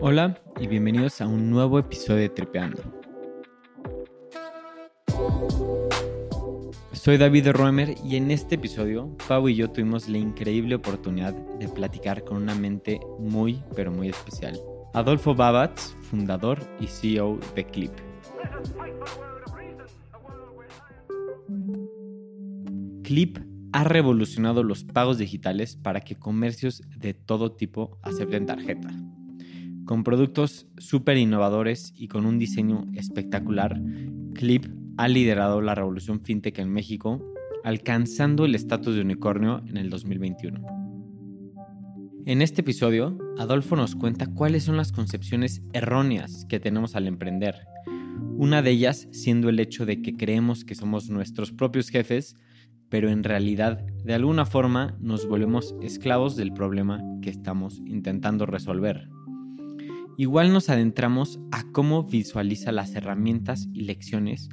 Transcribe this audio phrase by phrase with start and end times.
[0.00, 2.82] Hola y bienvenidos a un nuevo episodio de Tripeando.
[6.92, 11.68] Soy David Roemer y en este episodio Pau y yo tuvimos la increíble oportunidad de
[11.68, 14.60] platicar con una mente muy pero muy especial.
[14.94, 17.92] Adolfo Babatz, fundador y CEO de Clip.
[23.10, 23.38] Clip
[23.72, 28.88] ha revolucionado los pagos digitales para que comercios de todo tipo acepten tarjeta.
[29.84, 33.82] Con productos súper innovadores y con un diseño espectacular,
[34.34, 34.64] Clip
[34.96, 37.20] ha liderado la revolución fintech en México,
[37.64, 40.64] alcanzando el estatus de unicornio en el 2021.
[42.26, 47.56] En este episodio, Adolfo nos cuenta cuáles son las concepciones erróneas que tenemos al emprender.
[48.36, 52.36] Una de ellas siendo el hecho de que creemos que somos nuestros propios jefes,
[52.90, 59.08] pero en realidad de alguna forma nos volvemos esclavos del problema que estamos intentando resolver.
[60.18, 64.50] Igual nos adentramos a cómo visualiza las herramientas y lecciones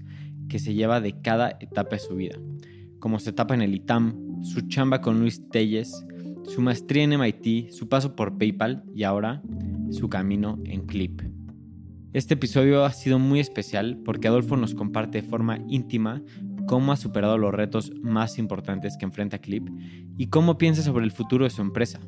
[0.48, 2.40] que se lleva de cada etapa de su vida,
[3.00, 6.06] como se etapa en el ITAM, su chamba con Luis Telles,
[6.44, 9.42] su maestría en MIT, su paso por PayPal y ahora
[9.92, 11.22] su camino en Clip.
[12.14, 16.24] Este episodio ha sido muy especial porque Adolfo nos comparte de forma íntima
[16.68, 19.68] cómo ha superado los retos más importantes que enfrenta Clip
[20.18, 22.00] y cómo piensa sobre el futuro de su empresa.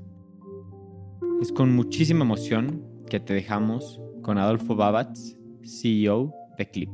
[1.41, 6.89] Es con muchísima emoción que te dejamos con Adolfo Babatz, CEO de Clip.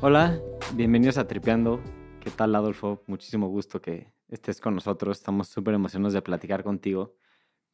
[0.00, 0.38] Hola,
[0.74, 1.80] bienvenidos a Tripeando.
[2.20, 3.02] ¿Qué tal, Adolfo?
[3.06, 5.18] Muchísimo gusto que estés con nosotros.
[5.18, 7.14] Estamos súper emocionados de platicar contigo.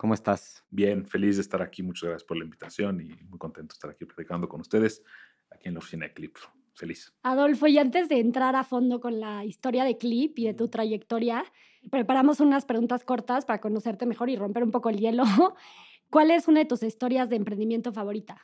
[0.00, 0.64] ¿Cómo estás?
[0.70, 1.82] Bien, feliz de estar aquí.
[1.82, 5.02] Muchas gracias por la invitación y muy contento de estar aquí platicando con ustedes
[5.50, 6.38] aquí en la oficina de Clip
[6.72, 7.12] feliz.
[7.22, 10.68] Adolfo, y antes de entrar a fondo con la historia de Clip y de tu
[10.68, 11.44] trayectoria,
[11.90, 15.24] preparamos unas preguntas cortas para conocerte mejor y romper un poco el hielo.
[16.08, 18.40] ¿Cuál es una de tus historias de emprendimiento favorita?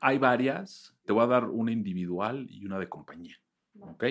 [0.00, 0.96] Hay varias.
[1.04, 3.36] Te voy a dar una individual y una de compañía.
[3.78, 4.04] ¿Ok?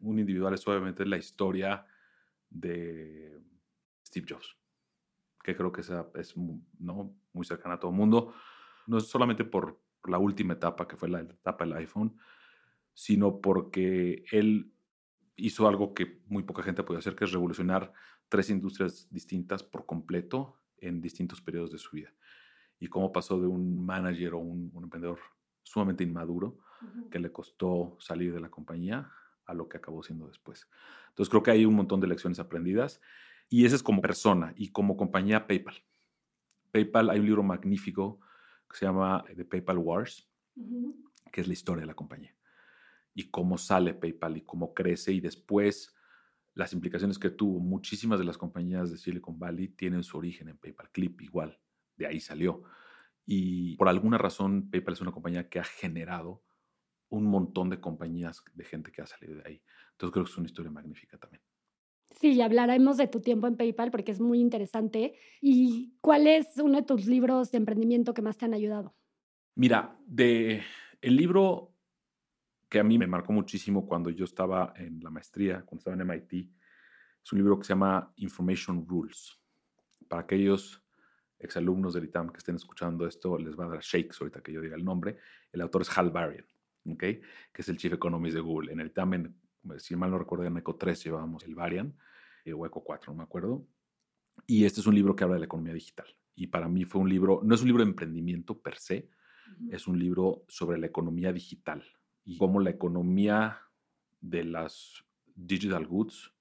[0.00, 1.86] Un individual es obviamente la historia
[2.50, 3.40] de
[4.04, 4.58] Steve Jobs,
[5.44, 7.14] que creo que esa es ¿no?
[7.34, 8.34] muy cercana a todo el mundo.
[8.86, 12.16] No es solamente por la última etapa, que fue la etapa del iPhone,
[12.94, 14.72] sino porque él
[15.36, 17.92] hizo algo que muy poca gente puede hacer, que es revolucionar
[18.28, 22.12] tres industrias distintas por completo en distintos periodos de su vida.
[22.80, 25.18] Y cómo pasó de un manager o un, emprendedor
[25.62, 26.58] sumamente inmaduro,
[27.10, 29.10] que le costó salir de la compañía,
[29.46, 30.68] a lo que acabó siendo después.
[31.10, 33.00] Entonces creo que hay un montón de lecciones aprendidas.
[33.48, 35.76] Y ese es como persona y como compañía PayPal.
[36.72, 38.20] PayPal, hay un libro magnífico
[38.68, 40.28] que se llama The PayPal Wars,
[41.30, 42.34] que es la historia de la compañía
[43.14, 45.94] y cómo sale PayPal y cómo crece y después
[46.54, 47.60] las implicaciones que tuvo.
[47.60, 50.90] Muchísimas de las compañías de Silicon Valley tienen su origen en PayPal.
[50.90, 51.58] Clip igual,
[51.96, 52.64] de ahí salió.
[53.24, 56.44] Y por alguna razón PayPal es una compañía que ha generado
[57.08, 59.62] un montón de compañías de gente que ha salido de ahí.
[59.92, 61.42] Entonces creo que es una historia magnífica también.
[62.20, 65.14] Sí, hablaremos de tu tiempo en PayPal porque es muy interesante.
[65.40, 68.94] ¿Y cuál es uno de tus libros de emprendimiento que más te han ayudado?
[69.56, 70.62] Mira, de
[71.00, 71.74] el libro
[72.68, 76.02] que a mí me marcó muchísimo cuando yo estaba en la maestría, cuando estaba en
[76.02, 76.50] MIT.
[77.22, 79.38] Es un libro que se llama Information Rules.
[80.08, 80.82] Para aquellos
[81.38, 84.60] exalumnos del ITAM que estén escuchando esto, les va a dar shakes ahorita que yo
[84.60, 85.18] diga el nombre.
[85.52, 86.46] El autor es Hal Varian,
[86.90, 87.20] ¿okay?
[87.52, 88.72] que es el Chief Economist de Google.
[88.72, 89.34] En el ITAM,
[89.78, 91.96] si mal no recuerdo, en ECO 3 llevábamos el Varian,
[92.44, 93.66] eh, o ECO 4, no me acuerdo.
[94.46, 96.06] Y este es un libro que habla de la economía digital.
[96.34, 99.08] Y para mí fue un libro, no es un libro de emprendimiento per se,
[99.70, 101.84] es un libro sobre la economía digital,
[102.24, 103.60] y cómo la economía
[104.20, 105.04] de las
[105.34, 106.32] digital goods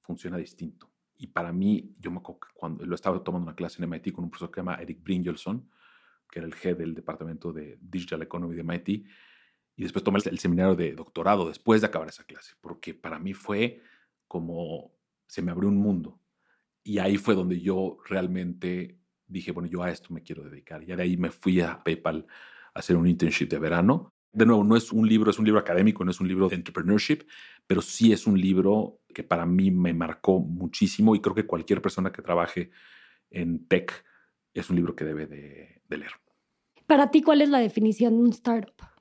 [0.00, 0.90] funciona distinto.
[1.16, 4.12] Y para mí, yo me acuerdo que cuando lo estaba tomando una clase en MIT
[4.12, 5.68] con un profesor que se llama Eric Brynjolfsson,
[6.30, 9.06] que era el jefe del departamento de Digital Economy de MIT,
[9.78, 13.32] y después tomé el seminario de doctorado después de acabar esa clase, porque para mí
[13.32, 13.80] fue
[14.26, 14.92] como
[15.26, 16.20] se me abrió un mundo.
[16.84, 20.82] Y ahí fue donde yo realmente dije, bueno, yo a esto me quiero dedicar.
[20.82, 22.26] Y de ahí me fui a PayPal
[22.74, 25.60] a hacer un internship de verano de nuevo, no es un libro, es un libro
[25.60, 27.22] académico, no es un libro de entrepreneurship,
[27.66, 31.80] pero sí es un libro que para mí me marcó muchísimo y creo que cualquier
[31.80, 32.70] persona que trabaje
[33.30, 34.04] en tech
[34.54, 36.12] es un libro que debe de, leer.
[36.86, 38.97] Para ti, ¿cuál es la definición de un startup?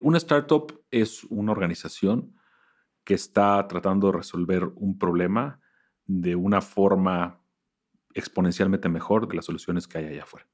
[0.00, 2.34] Una startup es una organización
[3.04, 5.60] que está tratando de resolver un problema
[6.04, 7.40] de una forma
[8.14, 10.46] exponencialmente mejor que las soluciones que hay allá afuera.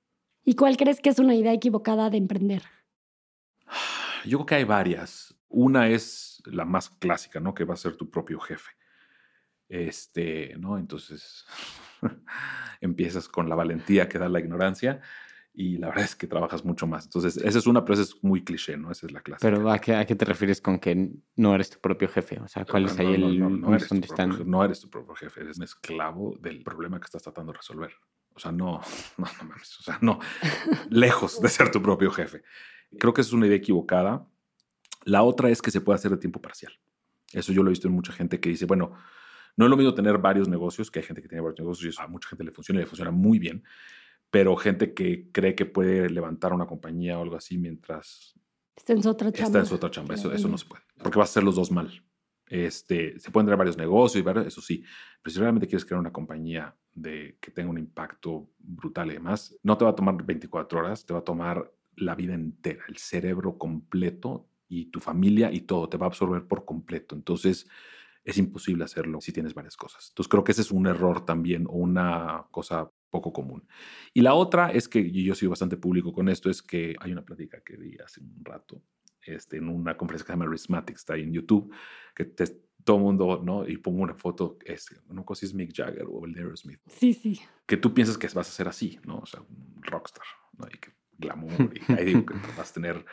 [0.44, 2.62] ¿Y cuál crees que es una idea equivocada de emprender?
[4.24, 5.34] Yo creo que hay varias.
[5.48, 7.54] Una es la más clásica, ¿no?
[7.54, 8.72] Que va a ser tu propio jefe.
[9.68, 10.78] Este, ¿no?
[10.78, 11.46] Entonces
[12.80, 15.00] empiezas con la valentía que da la ignorancia
[15.54, 17.04] y la verdad es que trabajas mucho más.
[17.04, 18.90] Entonces, esa es una, pero esa es muy cliché, ¿no?
[18.90, 19.48] Esa es la clásica.
[19.48, 22.38] Pero ¿a qué, ¿a qué te refieres con que no eres tu propio jefe?
[22.40, 25.40] O sea, ¿cuál es ahí el no, no, eres propio no eres tu propio jefe,
[25.40, 27.92] eres un esclavo del problema que estás tratando de resolver.
[28.34, 28.80] O sea, no,
[29.18, 30.18] no, no mames, o sea, no,
[30.90, 32.42] lejos de ser tu propio jefe.
[32.98, 34.26] Creo que esa es una idea equivocada.
[35.04, 36.72] La otra es que se puede hacer de tiempo parcial.
[37.32, 38.92] Eso yo lo he visto en mucha gente que dice, bueno,
[39.56, 41.88] no es lo mismo tener varios negocios, que hay gente que tiene varios negocios y
[41.88, 43.62] eso a mucha gente le funciona y le funciona muy bien,
[44.34, 48.34] pero gente que cree que puede levantar una compañía o algo así mientras
[48.76, 49.46] Está en su otra chamba.
[49.46, 50.14] está en su otra chamba.
[50.14, 50.82] Eso, eso no se puede.
[50.98, 52.02] Porque vas a hacer los dos mal.
[52.46, 54.82] Este, se pueden tener varios negocios, y varios- eso sí.
[55.22, 59.56] Pero si realmente quieres crear una compañía de, que tenga un impacto brutal y demás,
[59.62, 62.96] no te va a tomar 24 horas, te va a tomar la vida entera, el
[62.96, 67.14] cerebro completo y tu familia y todo, te va a absorber por completo.
[67.14, 67.68] Entonces,
[68.24, 70.08] es imposible hacerlo si tienes varias cosas.
[70.08, 73.66] Entonces, creo que ese es un error también o una cosa poco común.
[74.12, 77.12] Y la otra es que, y yo soy bastante público con esto, es que hay
[77.12, 78.82] una plática que di hace un rato
[79.22, 81.72] este, en una conferencia que se llama Rhythmatics, está ahí en YouTube,
[82.14, 83.66] que te- todo mundo, ¿no?
[83.66, 86.80] Y pongo una foto, es, no sé si es Mick Jagger o el de Aerosmith,
[86.88, 87.40] Sí, sí.
[87.66, 89.18] que tú piensas que vas a ser así, ¿no?
[89.20, 90.26] O sea, un rockstar,
[90.58, 90.66] ¿no?
[90.66, 93.04] Y que glamour, y ahí digo que vas a tener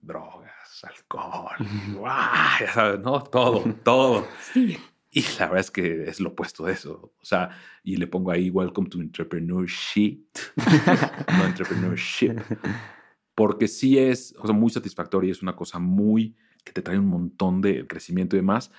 [0.00, 1.56] drogas, alcohol,
[1.94, 2.60] ¡guau!
[2.60, 3.22] ya sabes, ¿no?
[3.22, 4.26] Todo, todo.
[4.52, 4.76] Sí.
[5.16, 7.12] Y la verdad es que es lo opuesto de eso.
[7.22, 7.50] O sea,
[7.84, 10.24] y le pongo ahí Welcome to Entrepreneurship.
[11.38, 12.40] no Entrepreneurship.
[13.36, 16.34] Porque sí es o muy satisfactoria, es una cosa muy
[16.64, 18.72] que te trae un montón de crecimiento y demás.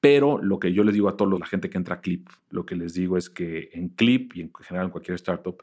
[0.00, 2.64] Pero lo que yo les digo a toda la gente que entra a Clip, lo
[2.64, 5.62] que les digo es que en Clip y en general en cualquier startup,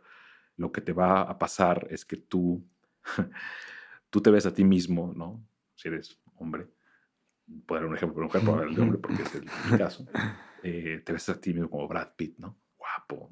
[0.58, 2.64] lo que te va a pasar es que tú,
[4.12, 5.44] tú te ves a ti mismo, ¿no?
[5.74, 6.68] Si eres hombre,
[7.66, 10.08] puedo dar un ejemplo, pero mujer, puedo hablar de hombre porque es el, mi caso.
[10.64, 12.58] Eh, te ves a ti mismo como Brad Pitt, ¿no?
[12.78, 13.32] Guapo,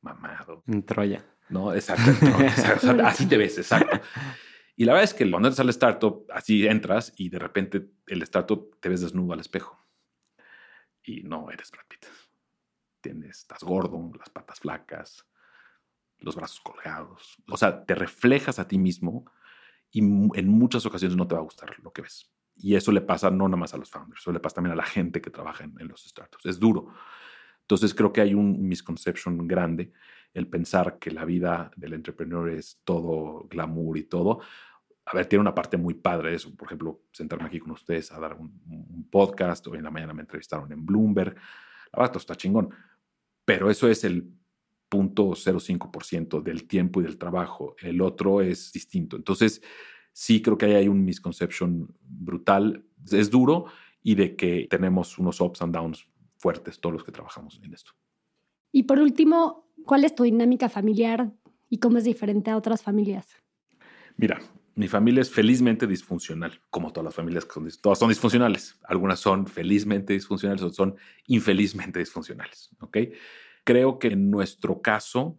[0.00, 1.24] mamado, En Troya.
[1.48, 1.74] ¿no?
[1.74, 2.10] Exacto.
[2.80, 4.00] sea, así te ves, exacto.
[4.76, 8.22] Y la verdad es que cuando entras al startup, así entras y de repente el
[8.22, 9.80] startup te ves desnudo al espejo.
[11.02, 12.06] Y no eres Brad Pitt.
[13.00, 15.26] Tienes, estás gordo, las patas flacas,
[16.18, 17.36] los brazos colgados.
[17.48, 19.30] O sea, te reflejas a ti mismo
[19.90, 22.30] y en muchas ocasiones no te va a gustar lo que ves.
[22.56, 24.76] Y eso le pasa no nada más a los founders, eso le pasa también a
[24.76, 26.46] la gente que trabaja en, los startups.
[26.46, 26.88] Es duro.
[27.60, 29.92] Entonces creo que hay un misconception grande
[30.32, 34.40] el pensar que la vida del entrepreneur es todo glamour y todo.
[35.06, 36.54] A ver, tiene una parte muy padre eso.
[36.54, 39.66] Por ejemplo, sentarme aquí con ustedes a dar un, un podcast.
[39.66, 41.34] Hoy en la mañana me entrevistaron en Bloomberg.
[41.92, 42.70] La verdad, todo está chingón.
[43.44, 44.30] Pero eso es el
[44.90, 47.74] 0.05% del tiempo y del trabajo.
[47.78, 49.16] El otro es distinto.
[49.16, 49.62] Entonces,
[50.16, 52.82] sí creo que ahí hay un misconception brutal.
[53.12, 53.66] Es duro
[54.02, 56.08] y de que tenemos unos ups and downs
[56.38, 57.92] fuertes todos los que trabajamos en esto.
[58.72, 61.30] Y por último, ¿cuál es tu dinámica familiar
[61.68, 63.26] y cómo es diferente a otras familias?
[64.16, 64.40] Mira,
[64.74, 68.80] mi familia es felizmente disfuncional, como todas las familias que son, todas son disfuncionales.
[68.84, 70.96] Algunas son felizmente disfuncionales, otras son
[71.26, 72.70] infelizmente disfuncionales.
[72.80, 72.96] ¿ok?
[73.64, 75.38] Creo que en nuestro caso,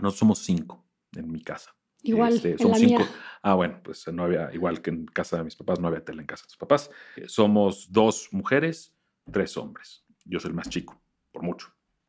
[0.00, 0.84] no somos cinco
[1.16, 1.75] en mi casa.
[2.08, 2.98] Igual, Este, en son la cinco.
[3.00, 3.08] mía.
[3.42, 6.20] Ah, bueno, pues no había, igual que en casa de mis papás, no había tele
[6.22, 6.90] en casa de sus papás.
[7.16, 8.94] Eh, Somos dos mujeres,
[9.30, 10.04] tres hombres.
[10.24, 11.00] Yo soy el más chico,
[11.32, 11.68] por mucho.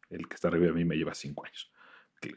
[0.10, 1.72] El que está arriba de mí me lleva cinco años.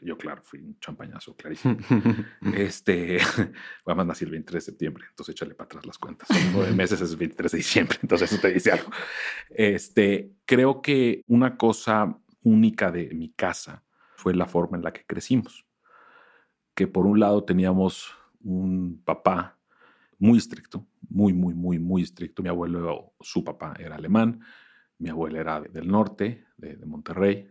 [0.03, 1.75] Yo, claro, fui un champañazo, clarísimo.
[2.53, 3.17] Este,
[3.85, 6.27] además nací el 23 de septiembre, entonces échale para atrás las cuentas.
[6.27, 8.91] Son nueve meses, es el 23 de diciembre, entonces eso te dice algo.
[9.49, 13.83] Este, creo que una cosa única de mi casa
[14.15, 15.65] fue la forma en la que crecimos.
[16.73, 18.11] Que por un lado teníamos
[18.43, 19.57] un papá
[20.17, 22.41] muy estricto, muy, muy, muy, muy estricto.
[22.43, 24.39] Mi abuelo, su papá era alemán,
[24.97, 27.49] mi abuela era de- del norte, de, de Monterrey,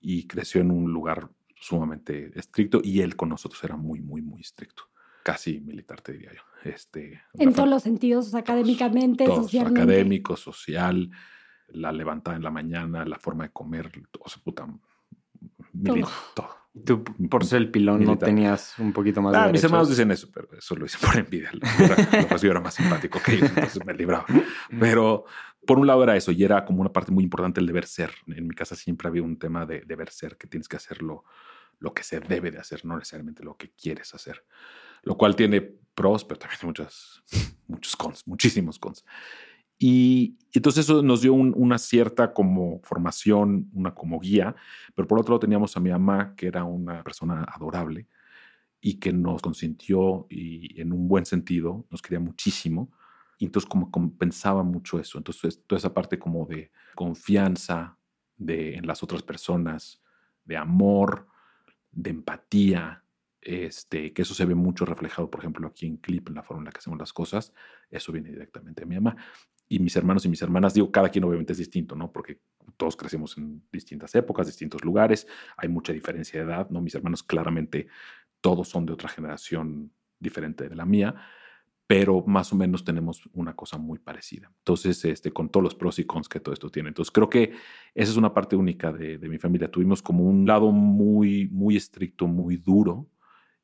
[0.00, 4.40] y creció en un lugar sumamente estricto y él con nosotros era muy, muy, muy
[4.40, 4.84] estricto.
[5.22, 6.42] Casi militar, te diría yo.
[6.68, 9.80] Este, En todos los sentidos, académicamente, todos, socialmente.
[9.82, 11.10] académico, social,
[11.68, 14.66] la levantada en la mañana, la forma de comer, o sea, puta,
[15.72, 16.48] mili- todo.
[16.86, 19.64] Tú, por ser el pilón, no tenías un poquito más de Ah, mis derechos.
[19.64, 21.50] hermanos dicen eso, pero eso lo hice por envidia.
[21.52, 24.24] Yo era, pues yo era más simpático que ellos, entonces me libraba.
[24.80, 25.26] Pero
[25.66, 28.12] por un lado era eso, y era como una parte muy importante el deber ser.
[28.26, 31.24] En mi casa siempre había un tema de deber ser, que tienes que hacer lo,
[31.78, 34.42] lo que se debe de hacer, no necesariamente lo que quieres hacer.
[35.02, 35.60] Lo cual tiene
[35.94, 37.22] pros, pero también muchas,
[37.68, 39.04] muchos cons, muchísimos cons.
[39.84, 44.54] Y entonces eso nos dio una cierta como formación, una como guía,
[44.94, 48.06] pero por otro lado teníamos a mi mamá, que era una persona adorable
[48.80, 52.92] y que nos consintió y en un buen sentido, nos quería muchísimo.
[53.38, 55.18] Y entonces como compensaba mucho eso.
[55.18, 57.98] Entonces toda esa parte como de confianza
[58.36, 60.00] de, en las otras personas,
[60.44, 61.26] de amor,
[61.90, 63.02] de empatía,
[63.40, 66.60] este, que eso se ve mucho reflejado, por ejemplo, aquí en Clip, en la forma
[66.60, 67.52] en la que hacemos las cosas,
[67.90, 69.16] eso viene directamente de mi mamá
[69.72, 72.12] y mis hermanos y mis hermanas, digo, cada quien obviamente es distinto, ¿no?
[72.12, 72.40] Porque
[72.76, 75.26] todos crecemos en distintas épocas, distintos lugares,
[75.56, 76.82] hay mucha diferencia de edad, ¿no?
[76.82, 77.86] Mis hermanos claramente
[78.42, 81.14] todos son de otra generación diferente de la mía,
[81.86, 84.52] pero más o menos tenemos una cosa muy parecida.
[84.58, 86.90] Entonces, este, con todos los pros y cons que todo esto tiene.
[86.90, 87.54] Entonces, creo que
[87.94, 89.70] esa es una parte única de, de mi familia.
[89.70, 93.08] Tuvimos como un lado muy, muy estricto, muy duro,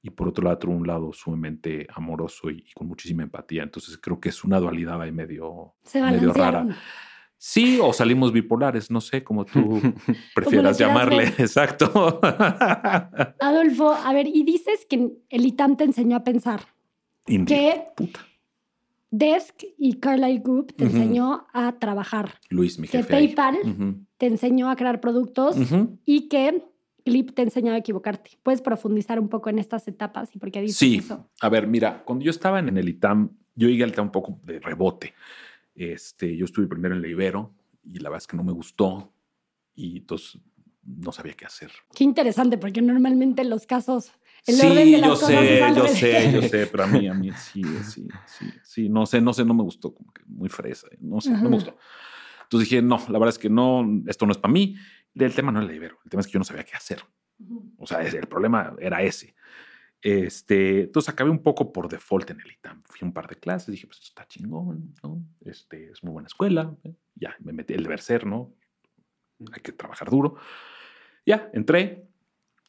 [0.08, 3.62] y por otro lado un lado sumamente amoroso y, con muchísima empatía.
[3.62, 6.66] Entonces creo que es una dualidad ahí medio, medio rara.
[7.36, 9.80] Sí, o salimos bipolares, no sé, como tú
[10.34, 11.24] prefieras llamarle.
[11.38, 12.20] Exacto.
[13.40, 16.62] Adolfo, a ver, y dices que el ITAM te enseñó a pensar.
[17.24, 17.84] Que
[19.10, 22.40] Desk y Carlyle Group te enseñó a trabajar.
[22.48, 23.06] Luis, mi jefe.
[23.06, 23.58] Que PayPal
[24.16, 25.56] te enseñó a crear productos
[26.06, 26.64] y que
[27.08, 28.38] Clip te ha enseñado a equivocarte.
[28.42, 31.02] ¿Puedes profundizar un poco en estas etapas y por qué dices sí.
[31.40, 34.38] A ver, mira, cuando yo estaba en el ITAM, yo llegué al ITAM un poco
[34.44, 35.14] de rebote.
[35.74, 39.12] Este, yo estuve primero en la Ibero y la verdad es que no me gustó
[39.74, 40.40] y entonces
[40.84, 41.70] no sabía qué hacer.
[41.94, 44.12] Qué interesante, porque normalmente los casos,
[44.46, 47.14] el sí, orden de las yo sé, yo sé, yo sé, pero a mí, a
[47.14, 50.48] mí sí, sí, sí, sí, no sé, no sé, no me gustó, como que muy
[50.48, 51.76] fresa, no sé, no me gustó.
[52.44, 54.74] Entonces dije, no, la verdad es que no, esto no es para mí.
[55.18, 57.02] El tema no era el Ibero, el tema es que yo no sabía qué hacer.
[57.76, 59.34] O sea, el problema era ese.
[60.00, 62.82] Este, entonces acabé un poco por default en el ITAM.
[62.84, 65.22] Fui un par de clases, dije, pues está chingón, ¿no?
[65.40, 66.75] Este, es muy buena escuela.
[66.84, 66.94] ¿eh?
[67.14, 68.54] Ya, me metí el deber ser, ¿no?
[69.52, 70.37] Hay que trabajar duro.
[71.26, 72.06] Ya, entré.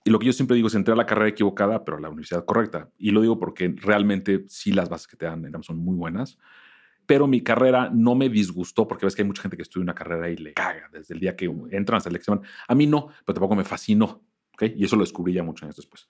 [0.04, 2.10] Y lo que yo siempre digo es entré a la carrera equivocada, pero a la
[2.10, 2.90] universidad correcta.
[2.98, 6.38] Y lo digo porque realmente sí las bases que te dan son muy buenas
[7.10, 9.96] pero mi carrera no me disgustó porque ves que hay mucha gente que estudia una
[9.96, 12.44] carrera y le caga desde el día que entran a selección.
[12.68, 14.22] A mí no, pero tampoco me fascinó.
[14.54, 14.76] ¿okay?
[14.78, 16.08] Y eso lo descubrí ya muchos años después.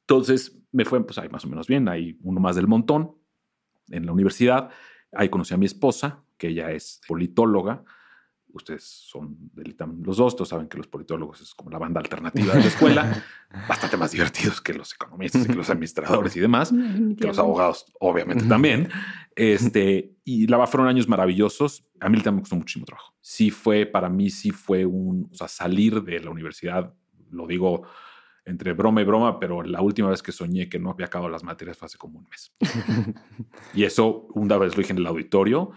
[0.00, 1.88] Entonces me fue, pues ahí más o menos bien.
[1.88, 3.16] Hay uno más del montón
[3.88, 4.68] en la universidad.
[5.12, 7.84] Ahí conocí a mi esposa, que ella es politóloga
[8.54, 12.00] ustedes son del ITAM los dos, todos saben que los politólogos es como la banda
[12.00, 13.24] alternativa de la escuela,
[13.68, 16.72] bastante más divertidos que los economistas, que los administradores y demás,
[17.18, 18.88] que los abogados, obviamente también.
[19.36, 21.84] Este, y la fueron años maravillosos.
[22.00, 23.14] A mí también me costó muchísimo trabajo.
[23.20, 26.94] Sí fue, para mí sí fue un, o sea, salir de la universidad,
[27.30, 27.82] lo digo
[28.46, 31.42] entre broma y broma, pero la última vez que soñé que no había acabado las
[31.42, 32.54] materias fue hace como un mes.
[33.74, 35.72] y eso una vez lo dije en el auditorio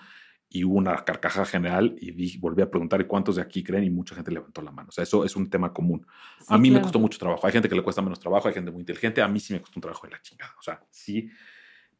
[0.49, 4.15] y hubo una carcaja general y volví a preguntar cuántos de aquí creen y mucha
[4.15, 4.89] gente levantó la mano.
[4.89, 6.05] O sea, eso es un tema común.
[6.47, 7.45] a mí me costó mucho trabajo.
[7.45, 9.21] Hay gente que le cuesta menos trabajo, hay gente muy inteligente.
[9.21, 10.55] A mí sí me costó un trabajo de la chingada.
[10.57, 11.29] O sea, sí.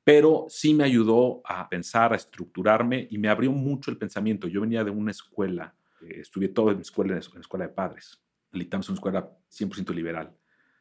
[0.03, 4.47] Pero sí me ayudó a pensar, a estructurarme y me abrió mucho el pensamiento.
[4.47, 7.73] Yo venía de una escuela, eh, estudié todo en mi escuela, en la escuela de
[7.73, 8.23] padres.
[8.53, 10.33] El ITAM es una escuela 100% liberal,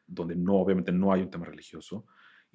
[0.07, 2.05] donde no, obviamente no hay un tema religioso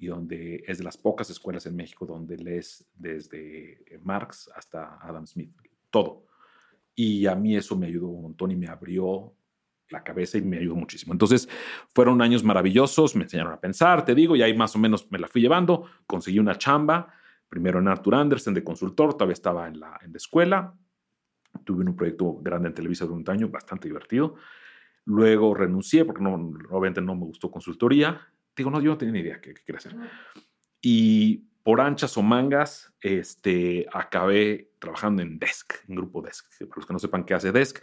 [0.03, 5.25] y donde es de las pocas escuelas en México donde lees desde Marx hasta Adam
[5.25, 5.55] Smith,
[5.89, 6.25] todo.
[6.93, 9.33] Y a mí eso me ayudó un montón y me abrió
[9.89, 11.13] la cabeza y me ayudó muchísimo.
[11.13, 11.47] Entonces,
[11.95, 15.19] fueron años maravillosos, me enseñaron a pensar, te digo, y ahí más o menos me
[15.19, 17.13] la fui llevando, conseguí una chamba,
[17.47, 20.73] primero en Arthur Andersen de consultor, todavía estaba en la, en la escuela,
[21.63, 24.35] tuve un proyecto grande en Televisa durante un año, bastante divertido.
[25.05, 26.33] Luego renuncié porque no,
[26.71, 29.95] obviamente no me gustó consultoría Digo, no, yo no tenía ni idea qué, quería hacer.
[30.81, 36.45] Y por anchas o mangas, este, acabé trabajando en Desk, en Grupo Desk.
[36.59, 37.81] Para los que no sepan qué hace Desk,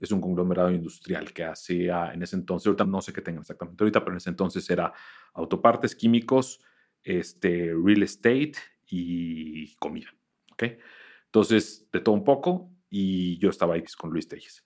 [0.00, 3.82] es un conglomerado industrial que hacía en ese entonces, ahorita no sé qué tengan exactamente
[3.82, 4.92] ahorita, pero en ese entonces era
[5.32, 6.60] autopartes químicos,
[7.02, 8.54] este, real estate
[8.86, 10.14] y comida.
[10.52, 10.64] ¿ok?
[11.26, 14.64] Entonces, de todo un poco, y yo estaba ahí con Luis Telles.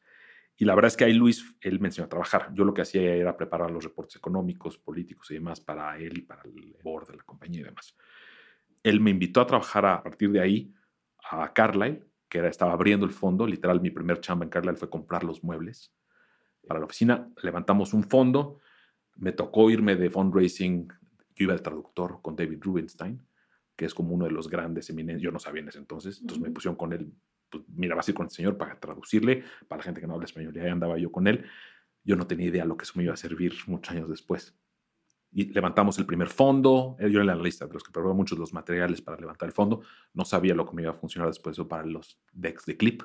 [0.61, 2.53] Y la verdad es que ahí Luis, él me enseñó a trabajar.
[2.53, 6.21] Yo lo que hacía era preparar los reportes económicos, políticos y demás para él y
[6.21, 7.97] para el board de la compañía y demás.
[8.83, 10.75] Él me invitó a trabajar a partir de ahí
[11.31, 13.47] a Carlyle, que era, estaba abriendo el fondo.
[13.47, 15.95] Literal, mi primer chamba en Carlyle fue comprar los muebles
[16.69, 17.33] para la oficina.
[17.43, 18.59] Levantamos un fondo.
[19.17, 20.89] Me tocó irme de fundraising.
[21.37, 23.27] Yo iba al traductor con David Rubenstein,
[23.75, 25.23] que es como uno de los grandes eminentes.
[25.23, 26.21] Yo no sabía en ese entonces.
[26.21, 27.11] Entonces me pusieron con él
[27.51, 30.15] pues mira, vas a ir con el señor para traducirle, para la gente que no
[30.15, 31.45] habla español, y ahí andaba yo con él.
[32.05, 34.55] Yo no tenía idea lo que eso me iba a servir muchos años después.
[35.33, 36.97] y levantamos el primer fondo.
[36.99, 39.53] Eh, Yo era el analista de los que preparaba muchos los materiales para levantar el
[39.53, 39.83] fondo.
[40.13, 43.03] No sabía lo que me iba a funcionar después eso para los decks de clip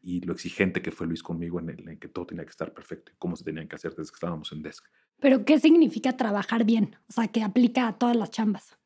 [0.00, 2.72] y lo exigente que fue Luis conmigo en, el, en que todo tenía que estar
[2.72, 4.84] perfecto y cómo se tenían que hacer desde que estábamos en desk.
[5.20, 6.96] Pero, ¿qué significa trabajar bien?
[7.08, 8.78] O sea, que aplica a todas las chambas.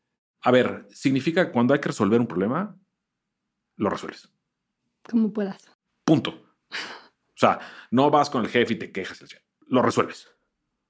[0.43, 2.77] A ver, significa que cuando hay que resolver un problema,
[3.77, 4.33] lo resuelves.
[5.09, 5.71] Como puedas.
[6.04, 6.30] Punto.
[6.30, 7.59] O sea,
[7.90, 9.25] no vas con el jefe y te quejas.
[9.66, 10.28] Lo resuelves.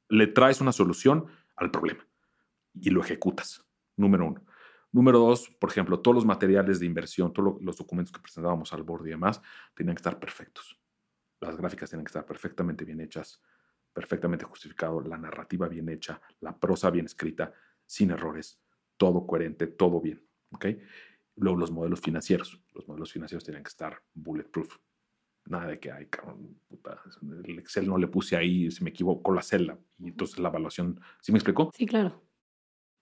[0.08, 1.26] Le traes una solución
[1.56, 2.06] al problema
[2.74, 3.64] y lo ejecutas.
[3.96, 4.44] Número uno.
[4.92, 8.82] Número dos, por ejemplo, todos los materiales de inversión, todos los documentos que presentábamos al
[8.82, 9.40] board y demás,
[9.74, 10.76] tenían que estar perfectos.
[11.40, 13.40] Las gráficas tenían que estar perfectamente bien hechas,
[13.92, 17.52] perfectamente justificado, la narrativa bien hecha, la prosa bien escrita,
[17.86, 18.60] sin errores,
[18.96, 20.26] todo coherente, todo bien.
[20.52, 20.66] ¿ok?
[21.40, 22.60] Luego los modelos financieros.
[22.74, 24.76] Los modelos financieros tenían que estar bulletproof.
[25.46, 27.00] Nada de que, ay, cabrón, puta,
[27.44, 29.78] el Excel no le puse ahí, se me equivocó la celda.
[29.98, 31.70] Y entonces la evaluación, ¿sí me explicó?
[31.74, 32.22] Sí, claro.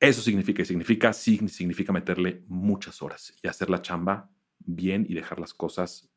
[0.00, 4.30] Eso significa, y significa, sí, significa meterle muchas horas y hacer la chamba
[4.60, 6.08] bien y dejar las cosas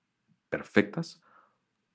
[0.49, 1.21] perfectas,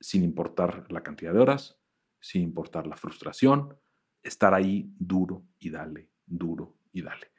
[0.01, 1.79] sin importar la cantidad de horas,
[2.21, 3.79] sin importar la frustración,
[4.25, 7.36] estar ahí duro y dale, duro y dale.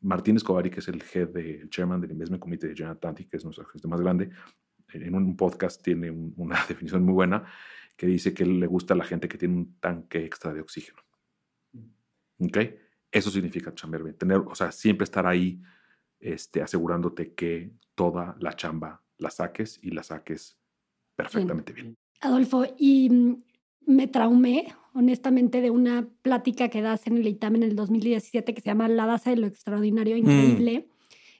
[0.00, 3.36] Martín Escobar, que es el head de chairman del Investment Committee de General Atlantic, que
[3.36, 4.30] es nuestro agente más grande,
[4.92, 7.44] en un podcast tiene un, una definición muy buena
[7.96, 11.02] que dice que le gusta a la gente que tiene un tanque extra de oxígeno.
[12.38, 12.58] ¿Ok?
[13.12, 14.16] Eso significa chambear bien.
[14.16, 15.60] Tener, o sea, siempre estar ahí
[16.18, 20.58] este, asegurándote que toda la chamba la saques y la saques
[21.14, 21.94] perfectamente bien.
[22.20, 23.42] Adolfo, y mm,
[23.86, 28.60] me traumé, honestamente, de una plática que das en el ITAM en el 2017 que
[28.60, 30.88] se llama La base de lo extraordinario, increíble.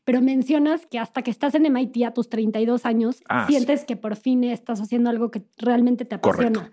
[0.04, 3.96] Pero mencionas que hasta que estás en MIT a tus 32 años, Ah, sientes que
[3.96, 6.70] por fin estás haciendo algo que realmente te apasiona.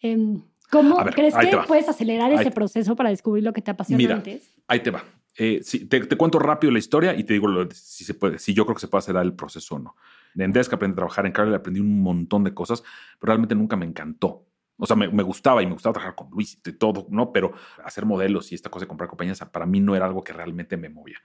[0.00, 3.70] Em, ¿Cómo ver, crees que puedes acelerar Ahí ese proceso para descubrir lo que te
[3.70, 4.50] apasiona Mira, antes?
[4.66, 5.04] Ahí te va.
[5.38, 8.38] Eh, sí, te, te cuento rápido la historia y te digo lo- si, se puede,
[8.38, 9.94] si yo creo que se puede acelerar el proceso o no.
[10.34, 12.82] En Desk aprendí a trabajar, en Carly aprendí un montón de cosas,
[13.20, 14.46] pero realmente nunca me encantó.
[14.78, 17.32] O sea, me, gustaba y me gustaba trabajar con Luis y todo, ¿no?
[17.32, 20.32] Pero hacer modelos y esta cosa de comprar compañías, para mí no era algo que
[20.32, 21.18] realmente me movía.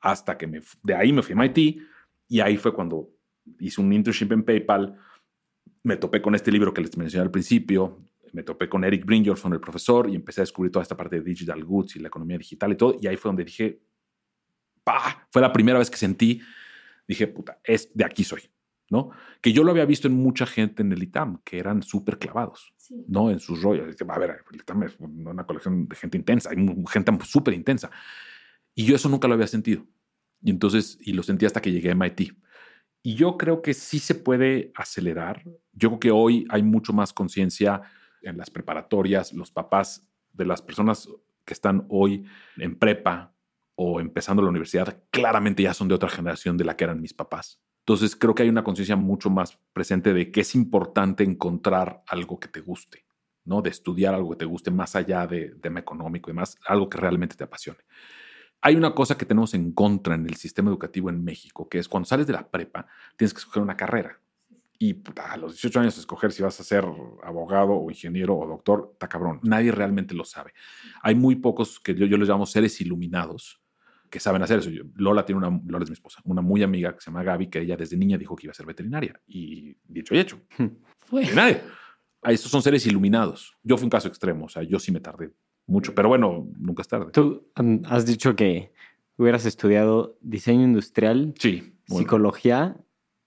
[0.00, 1.82] Hasta que me, de ahí me fui a MIT
[2.28, 3.10] y ahí fue cuando
[3.58, 4.96] hice un internship en PayPal.
[5.82, 8.00] Me topé con este libro que les mencioné al principio.
[8.32, 11.22] Me topé con Eric Brynjolfsson, el profesor, y empecé a descubrir toda esta parte de
[11.22, 12.96] digital goods y la economía digital y todo.
[13.00, 13.80] Y ahí fue donde dije,
[14.82, 15.26] ¡pah!
[15.30, 16.40] Fue la primera vez que sentí,
[17.06, 18.42] dije, puta, es de aquí soy,
[18.90, 19.10] ¿no?
[19.40, 22.73] Que yo lo había visto en mucha gente en el ITAM, que eran súper clavados.
[23.06, 23.30] ¿No?
[23.30, 23.94] En sus rollos.
[24.08, 24.40] A ver,
[24.84, 26.56] es una colección de gente intensa, hay
[26.88, 27.90] gente súper intensa.
[28.74, 29.86] Y yo eso nunca lo había sentido.
[30.42, 32.32] Y entonces, y lo sentí hasta que llegué a MIT.
[33.02, 35.42] Y yo creo que sí se puede acelerar.
[35.72, 37.82] Yo creo que hoy hay mucho más conciencia
[38.22, 41.08] en las preparatorias, los papás de las personas
[41.44, 42.24] que están hoy
[42.56, 43.34] en prepa
[43.76, 47.12] o empezando la universidad, claramente ya son de otra generación de la que eran mis
[47.12, 47.60] papás.
[47.86, 52.40] Entonces creo que hay una conciencia mucho más presente de que es importante encontrar algo
[52.40, 53.04] que te guste,
[53.44, 53.60] ¿no?
[53.60, 56.96] De estudiar algo que te guste más allá de tema económico y más, algo que
[56.96, 57.80] realmente te apasione.
[58.62, 61.86] Hay una cosa que tenemos en contra en el sistema educativo en México, que es
[61.86, 62.86] cuando sales de la prepa,
[63.18, 64.18] tienes que escoger una carrera.
[64.78, 66.86] Y a los 18 años escoger si vas a ser
[67.22, 69.40] abogado o ingeniero o doctor, está cabrón.
[69.42, 70.54] Nadie realmente lo sabe.
[71.02, 73.60] Hay muy pocos que yo, yo les llamo seres iluminados
[74.14, 74.70] que saben hacer eso.
[74.70, 77.48] Yo- Lola tiene una, Lola es mi esposa, una muy amiga que se llama Gaby,
[77.48, 79.20] que ella desde niña dijo que iba a ser veterinaria.
[79.26, 80.40] Y dicho y hecho,
[81.00, 81.26] Fue.
[81.26, 81.60] de nadie.
[82.22, 83.56] A estos son seres iluminados.
[83.64, 85.32] Yo fui un caso extremo, o sea, yo sí me tardé
[85.66, 87.10] mucho, pero bueno, nunca es tarde.
[87.10, 88.72] Tú um, has dicho que
[89.16, 92.76] hubieras estudiado diseño industrial, Sí, bueno, psicología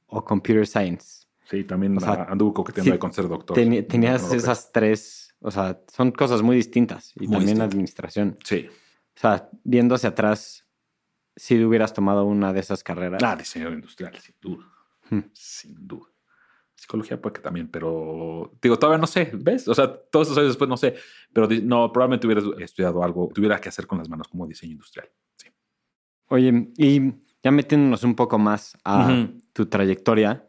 [0.06, 1.28] o computer science.
[1.50, 3.58] sí, también o sea, a- anduve coqueteando sí, con ser doctor.
[3.58, 7.68] No, tenías no esas tres, o sea, son cosas muy distintas y Muy también distintas.
[7.68, 8.38] administración.
[8.46, 8.68] Sí.
[8.70, 10.67] O sea, viendo hacia atrás,
[11.38, 13.24] si hubieras tomado una de esas carreras.
[13.24, 14.66] Ah, diseño industrial, sin duda.
[15.10, 15.20] Hmm.
[15.34, 16.08] Sin duda.
[16.76, 19.68] Psicología puede que también, pero digo, todavía no sé, ¿ves?
[19.68, 20.96] O sea, todos esos años después no sé,
[21.34, 25.10] pero no, probablemente hubieras estudiado algo, tuviera que hacer con las manos como diseño industrial.
[25.38, 25.48] Sí.
[26.28, 30.46] Oye, y ya metiéndonos un poco más a tu trayectoria,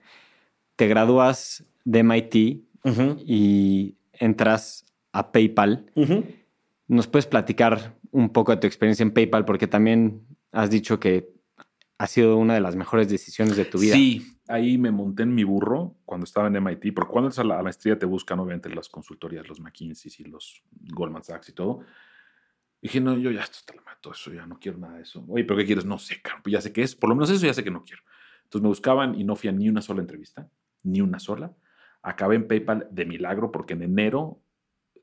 [0.76, 2.34] te gradúas de MIT
[3.26, 5.90] y entras a PayPal.
[6.88, 9.44] ¿Nos puedes platicar un poco de tu experiencia en PayPal?
[9.44, 11.30] Porque también has dicho que
[11.98, 13.94] ha sido una de las mejores decisiones de tu vida.
[13.94, 17.44] Sí, ahí me monté en mi burro cuando estaba en MIT, porque cuando entras a
[17.44, 21.80] la, maestría te buscan obviamente las consultorías, los McKinsey y los Goldman Sachs y todo.
[22.80, 25.24] Dije, no, yo ya esto te lo mato, eso ya no quiero nada de eso.
[25.28, 25.84] Oye, ¿pero qué quieres?
[25.84, 27.72] No sé, cabrón, pues ya sé qué es, por lo menos eso ya sé que
[27.72, 28.02] no quiero.
[28.44, 30.48] Entonces me buscaban y no fui a ni una sola entrevista,
[30.84, 31.54] ni una sola.
[32.02, 34.40] Acabé en PayPal de milagro porque en enero,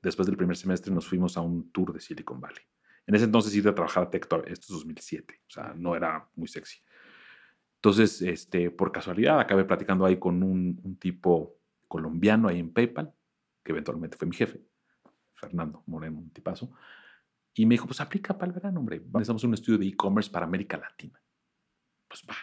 [0.01, 2.63] después del primer semestre, nos fuimos a un tour de Silicon Valley.
[3.08, 6.28] En ese entonces ir a trabajar a Tector, esto es 2007, o sea, no era
[6.36, 6.80] muy sexy.
[7.76, 13.13] Entonces, este, por casualidad, acabé platicando ahí con un, un tipo colombiano ahí en PayPal,
[13.63, 14.62] que eventualmente fue mi jefe,
[15.36, 16.72] Fernando Moreno, un tipazo.
[17.54, 19.00] Y me dijo, pues aplica para el verano, hombre.
[19.00, 21.22] Necesitamos un estudio de e-commerce para América Latina.
[22.08, 22.36] Pues va,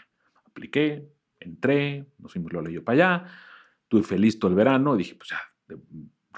[0.44, 3.26] apliqué, entré, nos fuimos lo yo para allá,
[3.82, 5.40] estuve feliz todo el verano, dije, pues ya,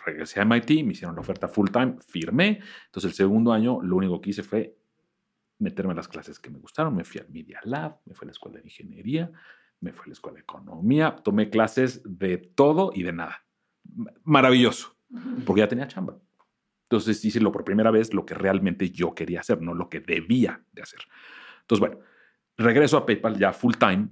[0.04, 2.60] regresé a MIT, me hicieron la oferta full time, firmé.
[2.86, 4.76] Entonces el segundo año lo único que hice fue
[5.58, 6.94] meterme a las clases que me gustaron.
[6.94, 9.30] Me fui al Media Lab, me fui a la escuela de ingeniería,
[9.80, 13.44] me fui a la escuela de economía, tomé clases de todo y de nada.
[14.22, 14.96] Maravilloso,
[15.44, 16.18] porque ya tenía chamba.
[16.84, 20.00] Entonces hice lo por primera vez lo que realmente yo quería hacer, no lo que
[20.00, 21.00] debía de hacer.
[21.62, 21.98] Entonces, bueno,
[22.56, 24.08] regreso a PayPal ya full time.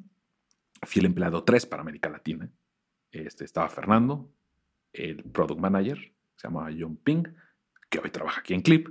[0.83, 2.51] Fui el empleado 3 para América Latina.
[3.11, 4.33] Este, estaba Fernando,
[4.93, 5.99] el product manager,
[6.37, 7.25] se llama John Ping,
[7.89, 8.89] que hoy trabaja aquí en Clip.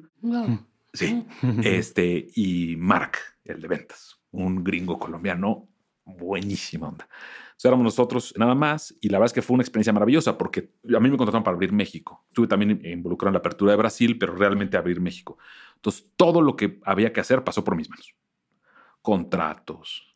[0.93, 1.25] Sí.
[1.63, 5.67] este, y Mark, el de ventas, un gringo colombiano,
[6.05, 7.07] buenísima onda.
[7.61, 10.71] Entonces éramos nosotros nada más y la verdad es que fue una experiencia maravillosa porque
[10.95, 12.25] a mí me contrataron para abrir México.
[12.29, 15.37] Estuve también involucrado en la apertura de Brasil, pero realmente abrir México.
[15.75, 18.15] Entonces todo lo que había que hacer pasó por mis manos.
[19.01, 20.15] Contratos,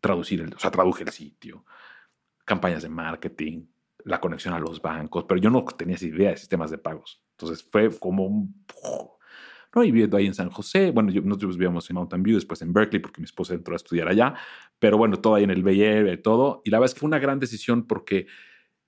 [0.00, 1.64] traducir, el, o sea, traduje el sitio,
[2.44, 3.66] campañas de marketing,
[4.04, 7.22] la conexión a los bancos, pero yo no tenía esa idea de sistemas de pagos.
[7.32, 8.64] Entonces fue como un...
[9.74, 9.82] ¿no?
[9.82, 13.00] Y viviendo ahí en San José, bueno, nosotros vivíamos en Mountain View, después en Berkeley,
[13.00, 14.34] porque mi esposa entró a estudiar allá,
[14.78, 16.62] pero bueno, todo ahí en el Bay Area todo.
[16.64, 18.26] Y la verdad es que fue una gran decisión porque,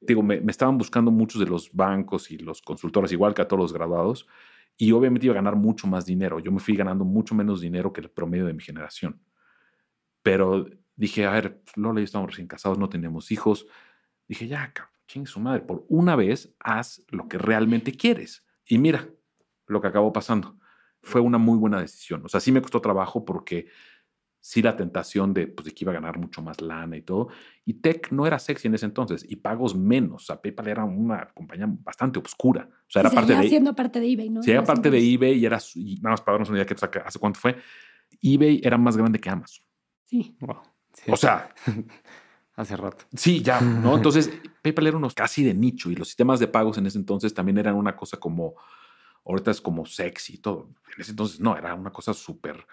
[0.01, 3.61] digo, me, estaban buscando muchos de los bancos y los consultores, igual que a todos
[3.61, 4.29] los graduados,
[4.77, 6.39] y obviamente iba a ganar mucho más dinero.
[6.39, 9.21] Yo me fui ganando mucho menos dinero que el promedio de mi generación.
[10.23, 13.67] Pero dije, a ver, Lola y yo estamos recién casados, no tenemos hijos.
[14.29, 14.73] Dije, ya,
[15.07, 18.45] ching su madre, por una vez haz lo que realmente quieres.
[18.65, 19.09] Y mira
[19.67, 20.57] lo que acabó pasando.
[21.03, 22.23] Fue una muy buena decisión.
[22.25, 23.69] O sea, sí me costó trabajo porque
[24.41, 27.29] sí la tentación de, pues, de que iba a ganar mucho más lana y todo.
[27.65, 30.23] Y Tech no era sexy en ese entonces y pagos menos.
[30.23, 32.69] O sea, PayPal era una compañía bastante oscura.
[32.71, 33.49] O sea, era parte de...
[33.49, 34.43] siendo parte de eBay, ¿no?
[34.43, 35.59] Sí, era parte de eBay y era...
[35.75, 37.57] Y nada más para darnos una idea que hace cuánto fue.
[38.23, 39.65] eBay era más grande que Amazon.
[40.05, 40.37] Sí.
[40.41, 40.63] Wow.
[41.09, 41.53] O sea,
[42.57, 43.05] hace rato.
[43.15, 43.97] Sí, ya, ¿no?
[43.97, 44.31] Entonces,
[44.63, 47.59] PayPal era unos casi de nicho y los sistemas de pagos en ese entonces también
[47.59, 48.55] eran una cosa como,
[49.25, 50.71] ahorita es como sexy y todo.
[50.95, 52.67] En ese entonces no, era una cosa súper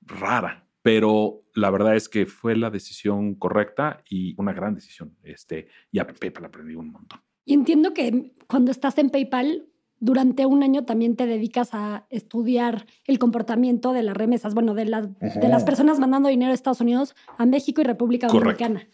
[0.00, 0.66] rara.
[0.80, 5.16] Pero la verdad es que fue la decisión correcta y una gran decisión.
[5.22, 7.20] Este, y a PayPal aprendí un montón.
[7.46, 9.68] Y entiendo que cuando estás en PayPal,
[10.04, 14.84] durante un año también te dedicas a estudiar el comportamiento de las remesas, bueno, de
[14.84, 18.86] las, de las personas mandando dinero a Estados Unidos, a México y República Dominicana.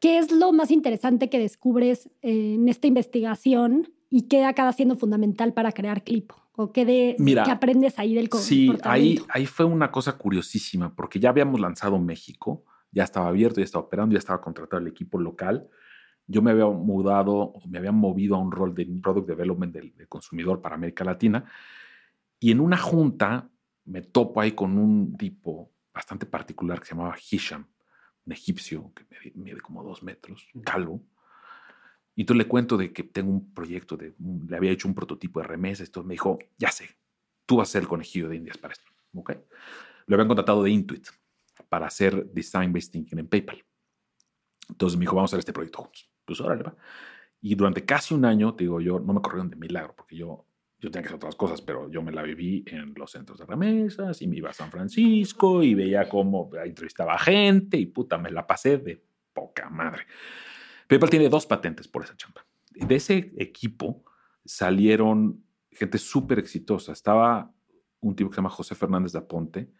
[0.00, 5.54] ¿Qué es lo más interesante que descubres en esta investigación y qué acaba siendo fundamental
[5.54, 6.32] para crear Clip?
[6.56, 8.82] ¿O qué, de, qué aprendes ahí del comportamiento?
[8.82, 13.60] Sí, ahí, ahí fue una cosa curiosísima, porque ya habíamos lanzado México, ya estaba abierto,
[13.60, 15.68] ya estaba operando, ya estaba contratado el equipo local
[16.26, 20.60] yo me había mudado, me había movido a un rol de Product Development del, consumidor
[20.60, 21.44] para América Latina.
[22.40, 23.48] Y en una junta
[23.84, 27.66] me topo ahí con un tipo bastante particular que se llamaba Hisham,
[28.26, 31.02] un egipcio que mide, como dos metros, calvo.
[32.16, 34.14] Y entonces le cuento de que tengo un proyecto, de,
[34.48, 35.88] le había hecho un prototipo de remesas.
[35.88, 36.88] Entonces me dijo, ya sé,
[37.44, 38.90] tú vas a ser el conejillo de indias para esto.
[39.14, 39.36] ¿Okay?
[40.06, 41.06] Lo habían contratado de Intuit
[41.68, 43.62] para hacer Design-Based Thinking en PayPal.
[44.70, 46.76] Entonces me dijo, vamos a hacer este proyecto juntos pues órale, va.
[47.40, 50.46] Y durante casi un año, te digo yo, no me corrieron de milagro, porque yo,
[50.78, 53.46] yo tenía que hacer otras cosas, pero yo me la viví en los centros de
[53.46, 58.30] remesas y me iba a San Francisco y veía cómo entrevistaba gente y puta, me
[58.30, 60.06] la pasé de poca madre.
[60.88, 62.46] PayPal tiene dos patentes por esa chamba.
[62.70, 64.04] De ese equipo
[64.44, 66.92] salieron gente súper exitosa.
[66.92, 67.52] Estaba
[68.00, 69.70] un tipo que se llama José Fernández de Aponte,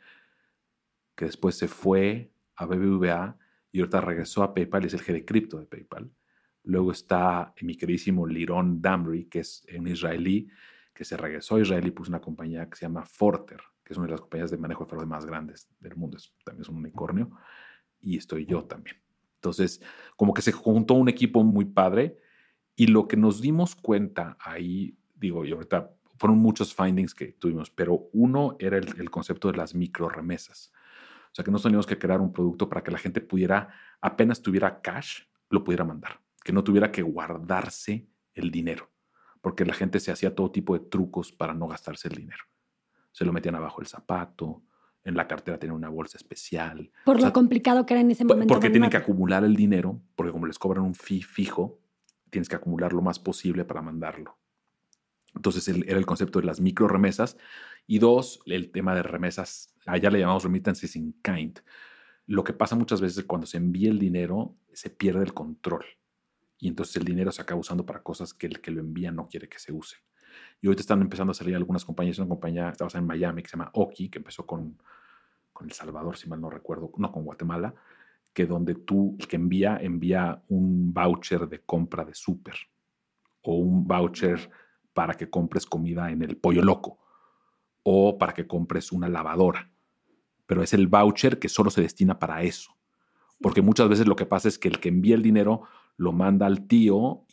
[1.14, 3.38] que después se fue a BBVA
[3.72, 6.11] y ahorita regresó a PayPal y es el jefe de cripto de PayPal.
[6.64, 10.48] Luego está mi queridísimo Liron Damri, que es un israelí
[10.94, 13.98] que se regresó a Israel y puso una compañía que se llama Forter, que es
[13.98, 16.16] una de las compañías de manejo de fraude más grandes del mundo.
[16.16, 17.31] Es, también es un unicornio.
[18.00, 18.96] Y estoy yo también.
[19.35, 19.83] Entonces,
[20.16, 22.16] como que se juntó un equipo muy padre.
[22.77, 27.70] Y lo que nos dimos cuenta ahí, digo, y ahorita fueron muchos findings que tuvimos,
[27.70, 30.72] pero uno era el, concepto de las micro remesas.
[31.27, 33.68] O sea, que no teníamos que crear un producto para que la gente pudiera,
[34.00, 38.92] apenas tuviera cash, lo pudiera mandar que no tuviera que guardarse el dinero,
[39.40, 42.44] porque la gente se hacía todo tipo de trucos para no gastarse el dinero.
[43.11, 44.62] Se lo metían abajo el zapato,
[45.02, 46.90] en la cartera tenían una bolsa especial.
[47.04, 48.52] Por lo complicado que era en ese momento.
[48.52, 51.80] Porque tienen que acumular el dinero, porque como les cobran un fee fijo,
[52.30, 54.38] tienes que acumular lo más posible para mandarlo.
[55.35, 57.37] Entonces era el concepto de las micro remesas
[57.87, 61.59] Y dos, el tema de remesas, allá le llamamos remittances in kind.
[62.26, 65.85] Lo que pasa muchas veces cuando se envía el dinero, se pierde el control.
[66.59, 69.29] Y entonces el dinero se acaba usando para cosas que el que lo envía no
[69.29, 69.99] quiere que se usen.
[70.61, 72.19] Y ahorita están empezando a salir algunas compañías.
[72.19, 74.79] Una compañía estaba en Miami que se llama Oki, que empezó con,
[75.53, 77.75] con El Salvador, si mal no recuerdo, no, con Guatemala,
[78.33, 82.57] que donde tú, el que envía, envía un voucher de compra de súper
[83.43, 84.51] o un voucher
[84.93, 86.99] para que compres comida en el pollo loco
[87.83, 89.71] o para que compres una lavadora.
[90.47, 92.75] Pero es el voucher que solo se destina para eso.
[93.40, 95.62] Porque muchas veces lo que pasa es que el que envía el dinero
[95.96, 97.24] lo manda al tío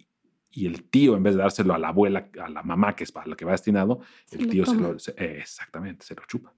[0.52, 3.12] y el tío, en vez de dárselo a la abuela, a la mamá, que es
[3.12, 6.54] para lo que va destinado, el tío se lo, exactamente, se lo chupa.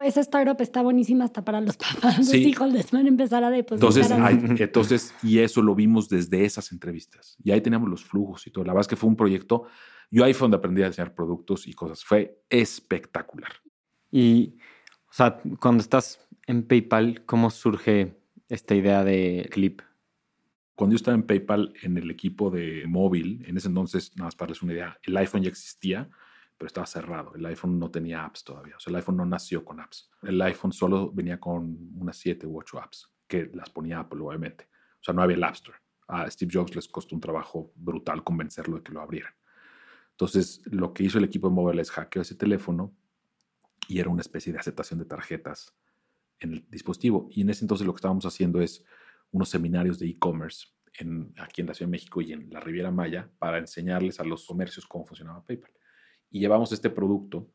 [0.00, 2.18] Esa startup está buenísima hasta para los papás.
[2.18, 4.10] Los hijos les van a empezar a depositar.
[4.10, 7.36] Entonces, entonces, y eso lo vimos desde esas entrevistas.
[7.42, 8.64] Y ahí teníamos los flujos y todo.
[8.64, 9.64] La verdad es que fue un proyecto.
[10.10, 12.04] Yo ahí fue donde aprendí a diseñar productos y cosas.
[12.04, 13.52] Fue espectacular.
[14.10, 14.56] Y,
[15.08, 18.16] o sea, cuando estás en PayPal, ¿cómo surge
[18.48, 19.80] esta idea de Clip?
[20.76, 24.36] Cuando yo estaba en PayPal en el equipo de móvil, en ese entonces, nada más
[24.36, 26.10] para darles una idea, el iPhone ya existía,
[26.58, 27.34] pero estaba cerrado.
[27.34, 28.76] El iPhone no tenía apps todavía.
[28.76, 30.10] O sea, el iPhone no nació con apps.
[30.22, 34.68] El iPhone solo venía con unas siete u ocho apps, que las ponía Apple, obviamente.
[35.00, 35.78] O sea, no había el App Store.
[36.08, 39.32] A Steve Jobs les costó un trabajo brutal convencerlo de que lo abrieran.
[40.10, 42.94] Entonces, lo que hizo el equipo de móvil es hackear ese teléfono
[43.88, 45.74] y era una especie de aceptación de tarjetas
[46.38, 47.28] en el dispositivo.
[47.30, 48.84] Y en ese entonces lo que estábamos haciendo es
[49.32, 50.66] unos seminarios de e-commerce
[51.38, 54.46] aquí en la Ciudad de México y en la Riviera Maya para enseñarles a los
[54.46, 55.72] comercios cómo funcionaba PayPal.
[56.30, 57.50] Y llevamos este producto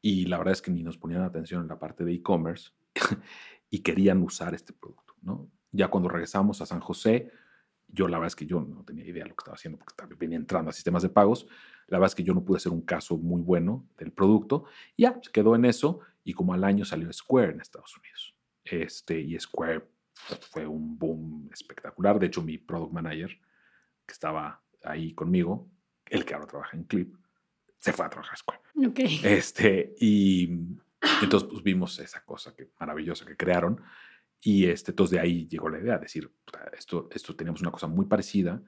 [0.00, 2.70] y la verdad es que ni nos ponían atención en la parte de e-commerce
[3.70, 5.14] y querían usar este producto.
[5.22, 5.50] ¿no?
[5.72, 7.30] Ya cuando regresamos a San José,
[7.88, 10.14] yo la verdad es que yo no tenía idea de lo que estaba haciendo porque
[10.14, 11.46] venía entrando a sistemas de pagos.
[11.88, 14.64] La verdad es que yo no pude hacer un caso muy bueno del producto.
[14.96, 18.36] Y ya, se quedó en eso y como al año salió Square en Estados Unidos.
[18.64, 19.88] Este, y Square
[20.50, 22.18] fue un boom espectacular.
[22.18, 23.30] De hecho, mi product manager,
[24.06, 25.70] que estaba ahí conmigo,
[26.06, 27.14] el que ahora trabaja en Clip,
[27.78, 28.60] se fue a trabajar a Square.
[28.90, 29.20] Okay.
[29.24, 30.48] Este, y
[31.22, 33.80] entonces pues, vimos esa cosa que, maravillosa que crearon.
[34.40, 36.30] Y este, entonces de ahí llegó la idea de decir,
[36.72, 38.62] esto, esto teníamos una cosa muy parecida.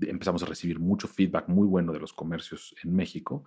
[0.00, 3.44] Empezamos a recibir mucho feedback muy bueno de los comercios en México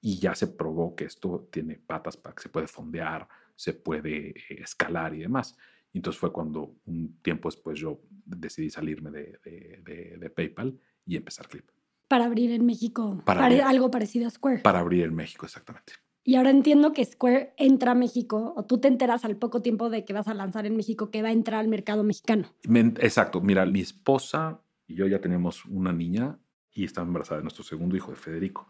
[0.00, 4.30] y ya se probó que esto tiene patas para que se puede fondear, se puede
[4.30, 5.56] eh, escalar y demás.
[5.92, 11.68] Y entonces fue cuando un tiempo después yo decidí salirme de, PayPal y empezar Clip.
[12.08, 14.60] Para abrir en México para algo parecido a Square.
[14.60, 15.94] Para abrir en México, exactamente.
[16.24, 19.88] Y ahora entiendo que Square entra a México, o tú te enteras al poco tiempo
[19.88, 22.54] de que vas a lanzar en México, que va a entrar al mercado mexicano.
[22.64, 23.40] Exacto.
[23.40, 26.38] Mira, mi esposa y yo ya tenemos una niña
[26.70, 28.68] y está embarazada de nuestro segundo hijo, de Federico.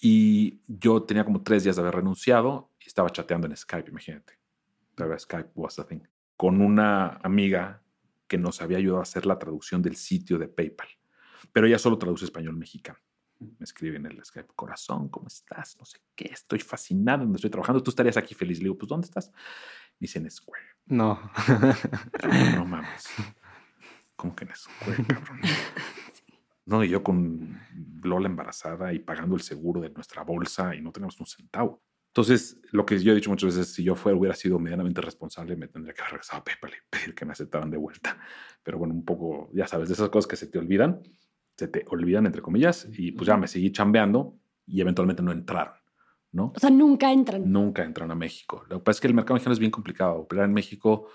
[0.00, 4.34] Y yo tenía como tres días de haber renunciado y estaba chateando en Skype, imagínate.
[5.18, 6.00] Skype was a thing
[6.36, 7.82] con una amiga
[8.28, 10.88] que nos había ayudado a hacer la traducción del sitio de PayPal.
[11.52, 12.98] Pero ella solo traduce español mexicano.
[13.38, 15.76] Me escribe en el Skype, corazón, ¿cómo estás?
[15.78, 17.82] No sé qué, estoy fascinado donde estoy trabajando.
[17.82, 18.58] Tú estarías aquí feliz.
[18.58, 19.30] Le digo, pues, ¿dónde estás?
[19.98, 20.64] Dice en Square.
[20.86, 21.20] No.
[22.56, 23.08] no mames.
[24.16, 25.40] ¿Cómo que en Square, cabrón?
[26.64, 27.60] No, y yo con
[28.02, 31.82] Lola embarazada y pagando el seguro de nuestra bolsa y no tenemos un centavo.
[32.16, 35.54] Entonces, lo que yo he dicho muchas veces, si yo fuera, hubiera sido medianamente responsable,
[35.54, 38.18] me tendría que haber regresado a PayPal y pedir que me aceptaran de vuelta.
[38.62, 41.02] Pero bueno, un poco, ya sabes, de esas cosas que se te olvidan,
[41.58, 45.74] se te olvidan, entre comillas, y pues ya me seguí chambeando y eventualmente no entraron,
[46.32, 46.54] ¿no?
[46.56, 47.52] O sea, nunca entran.
[47.52, 48.64] Nunca entran a México.
[48.70, 50.20] Lo que pasa es que el mercado mexicano es bien complicado.
[50.20, 51.10] Operar en México,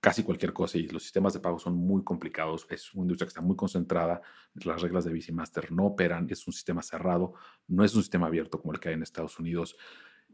[0.00, 2.66] casi cualquier cosa y los sistemas de pago son muy complicados.
[2.68, 4.20] Es una industria que está muy concentrada.
[4.54, 6.26] Las reglas de Visa y Master no operan.
[6.30, 7.34] Es un sistema cerrado.
[7.68, 9.76] No es un sistema abierto como el que hay en Estados Unidos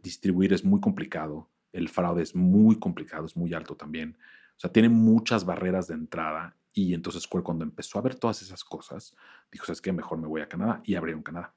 [0.03, 4.19] distribuir es muy complicado, el fraude es muy complicado, es muy alto también.
[4.57, 8.65] O sea, tiene muchas barreras de entrada y entonces cuando empezó a ver todas esas
[8.65, 9.15] cosas,
[9.51, 9.93] dijo, ¿sabes qué?
[9.93, 11.55] Mejor me voy a Canadá y abrieron Canadá.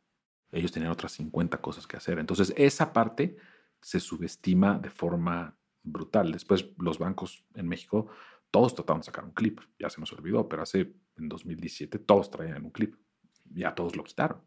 [0.52, 2.20] Ellos tenían otras 50 cosas que hacer.
[2.20, 3.38] Entonces, esa parte
[3.82, 6.32] se subestima de forma brutal.
[6.32, 8.10] Después, los bancos en México,
[8.52, 9.62] todos trataron de sacar un clip.
[9.80, 12.96] Ya se nos olvidó, pero hace, en 2017, todos traían un clip.
[13.46, 14.42] Ya todos lo quitaron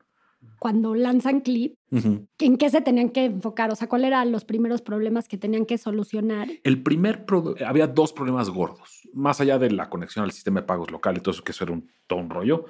[0.59, 3.71] cuando lanzan clip, ¿en qué se tenían que enfocar?
[3.71, 6.49] O sea, ¿cuáles eran los primeros problemas que tenían que solucionar?
[6.63, 7.27] El primer,
[7.67, 11.21] había dos problemas gordos, más allá de la conexión al sistema de pagos local y
[11.21, 12.65] todo eso, que eso era un, todo un rollo,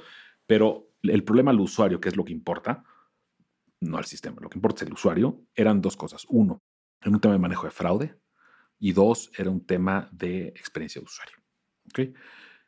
[0.46, 2.84] pero el problema al usuario, que es lo que importa,
[3.80, 6.24] no al sistema, lo que importa es el usuario, eran dos cosas.
[6.28, 6.62] Uno,
[7.00, 8.16] era un tema de manejo de fraude
[8.78, 11.36] y dos, era un tema de experiencia de usuario.
[11.90, 12.14] ¿Okay?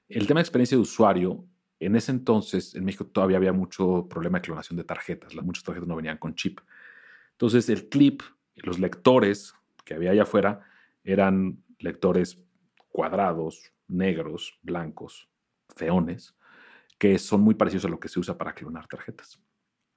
[0.08, 4.38] El tema de experiencia de usuario en ese entonces, en México todavía había mucho problema
[4.38, 5.34] de clonación de tarjetas.
[5.34, 6.60] Muchas tarjetas no venían con chip.
[7.32, 8.22] Entonces el clip,
[8.56, 10.62] los lectores que había allá afuera
[11.04, 12.42] eran lectores
[12.88, 15.28] cuadrados, negros, blancos,
[15.74, 16.34] feones,
[16.98, 19.38] que son muy parecidos a lo que se usa para clonar tarjetas.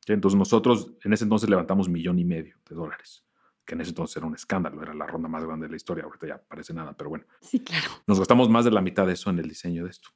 [0.06, 3.26] Entonces nosotros en ese entonces levantamos un millón y medio de dólares,
[3.64, 6.04] que en ese entonces era un escándalo, era la ronda más grande de la historia,
[6.04, 7.26] ahorita ya parece nada, pero bueno.
[7.42, 7.90] Sí, claro.
[8.06, 10.10] Nos gastamos más de la mitad de eso en el diseño de esto,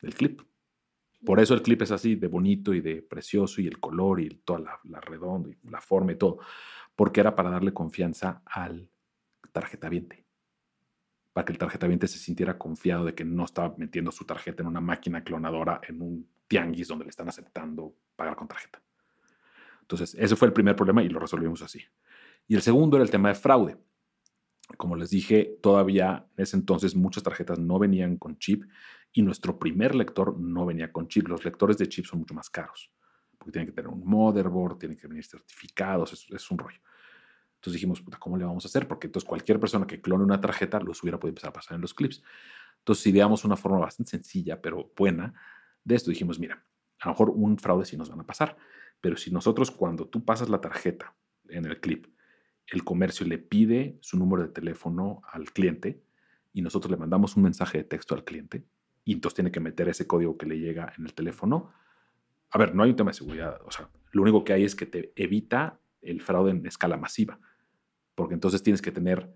[0.00, 0.40] del clip.
[1.24, 4.28] Por eso el clip es así de bonito y de precioso y el color y
[4.44, 6.38] toda la, redonda y la forma y todo,
[6.96, 8.90] porque era para darle confianza al
[9.52, 10.22] tarjeta viente
[11.32, 14.68] para que el tarjetaviente se sintiera confiado de que no estaba metiendo su tarjeta en
[14.68, 18.82] una máquina clonadora en un tianguis donde le están aceptando pagar con tarjeta.
[19.80, 21.80] Entonces, ese fue el primer problema y lo resolvimos así.
[22.46, 23.78] Y el segundo era el tema de fraude.
[24.76, 28.64] Como les dije, todavía en ese entonces muchas tarjetas no venían con chip
[29.12, 31.28] y nuestro primer lector no venía con chip.
[31.28, 32.90] Los lectores de chip son mucho más caros
[33.42, 36.78] porque tienen que tener un motherboard, tienen que venir certificados, es, un rollo.
[37.56, 38.86] Entonces dijimos, puta, ¿cómo le vamos a hacer?
[38.86, 41.80] Porque entonces cualquier persona que clone una tarjeta los hubiera podido empezar a pasar en
[41.80, 42.22] los clips.
[42.78, 45.34] Entonces ideamos una forma bastante sencilla, pero buena,
[45.82, 46.10] de esto.
[46.10, 46.64] Dijimos, mira,
[47.00, 48.56] a lo mejor un fraude sí nos van a pasar,
[49.00, 51.16] pero si nosotros cuando tú pasas la tarjeta
[51.48, 52.06] en el clip,
[52.68, 56.00] el comercio le pide su número de teléfono al cliente
[56.52, 58.64] y nosotros le mandamos un mensaje de texto al cliente
[59.04, 61.72] y entonces tiene que meter ese código que le llega en el teléfono.
[62.50, 64.74] A ver, no hay un tema de seguridad, o sea, lo único que hay es
[64.74, 67.38] que te evita el fraude en escala masiva
[68.14, 69.32] porque entonces tienes que tener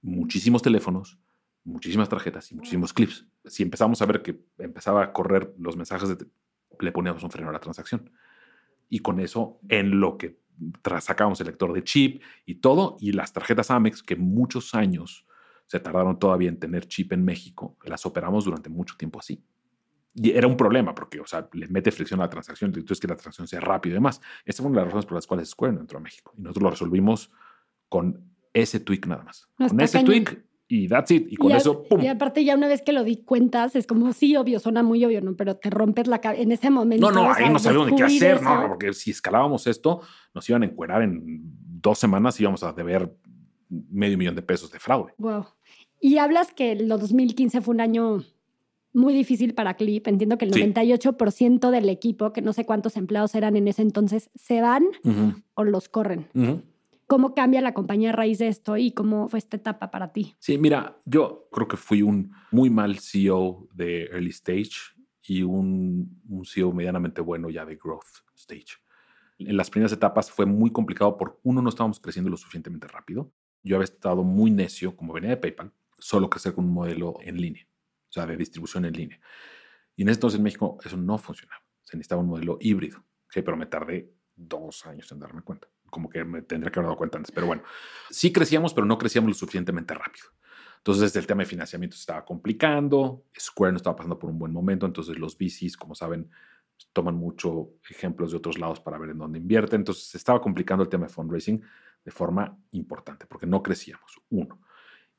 [0.00, 1.18] muchísimos teléfonos,
[1.64, 3.26] muchísimas tarjetas y muchísimos clips.
[3.44, 6.26] Si empezamos a ver que empezaba a correr los mensajes, de,
[6.80, 8.10] le poníamos un freno a la transacción.
[8.88, 10.40] Y con eso, en lo que
[11.00, 15.26] sacábamos el lector de chip y todo, y las tarjetas Amex, que muchos años
[15.72, 19.42] se tardaron todavía en tener chip en México, las operamos durante mucho tiempo así.
[20.14, 23.08] Y era un problema porque, o sea, le mete fricción a la transacción, entonces que
[23.08, 24.20] la transacción sea rápida y demás.
[24.44, 26.34] Esa fue una de las razones por las cuales Square no entró a México.
[26.36, 27.30] Y nosotros lo resolvimos
[27.88, 29.48] con ese tweak nada más.
[29.56, 31.32] con ese tweak y that's it.
[31.32, 32.02] Y con eso, ¡pum!
[32.02, 35.02] Y aparte, ya una vez que lo di cuentas, es como, sí, obvio, suena muy
[35.06, 35.34] obvio, ¿no?
[35.36, 37.10] Pero te rompes la cabeza en ese momento.
[37.10, 40.02] No, no, ahí no sabíamos ni qué hacer, no, porque si escalábamos esto,
[40.34, 41.40] nos iban a encuerar en
[41.80, 43.10] dos semanas y íbamos a deber
[43.90, 45.14] medio millón de pesos de fraude.
[45.16, 45.46] Wow.
[46.04, 48.24] Y hablas que el 2015 fue un año
[48.92, 50.04] muy difícil para Clip.
[50.08, 54.28] Entiendo que el 98% del equipo, que no sé cuántos empleados eran en ese entonces,
[54.34, 54.84] se van
[55.54, 56.26] o los corren.
[57.06, 60.34] ¿Cómo cambia la compañía a raíz de esto y cómo fue esta etapa para ti?
[60.40, 66.20] Sí, mira, yo creo que fui un muy mal CEO de early stage y un,
[66.28, 68.78] un CEO medianamente bueno ya de growth stage.
[69.38, 73.30] En las primeras etapas fue muy complicado porque uno no estábamos creciendo lo suficientemente rápido.
[73.62, 77.40] Yo había estado muy necio, como venía de PayPal, solo crecer con un modelo en
[77.40, 77.66] línea,
[78.08, 79.20] o sea, de distribución en línea.
[79.96, 81.62] Y en ese entonces en México eso no funcionaba.
[81.82, 86.08] Se necesitaba un modelo híbrido, que pero me tardé dos años en darme cuenta como
[86.08, 87.30] que me tendría que haber dado cuenta antes.
[87.30, 87.62] Pero bueno,
[88.10, 90.26] sí crecíamos, pero no crecíamos lo suficientemente rápido.
[90.78, 93.26] Entonces, el tema de financiamiento se estaba complicando.
[93.38, 94.86] Square no estaba pasando por un buen momento.
[94.86, 96.30] Entonces, los VCs, como saben,
[96.94, 99.76] toman mucho ejemplos de otros lados para ver en dónde invierte.
[99.76, 101.62] Entonces, se estaba complicando el tema de fundraising
[102.02, 104.18] de forma importante porque no crecíamos.
[104.30, 104.60] Uno.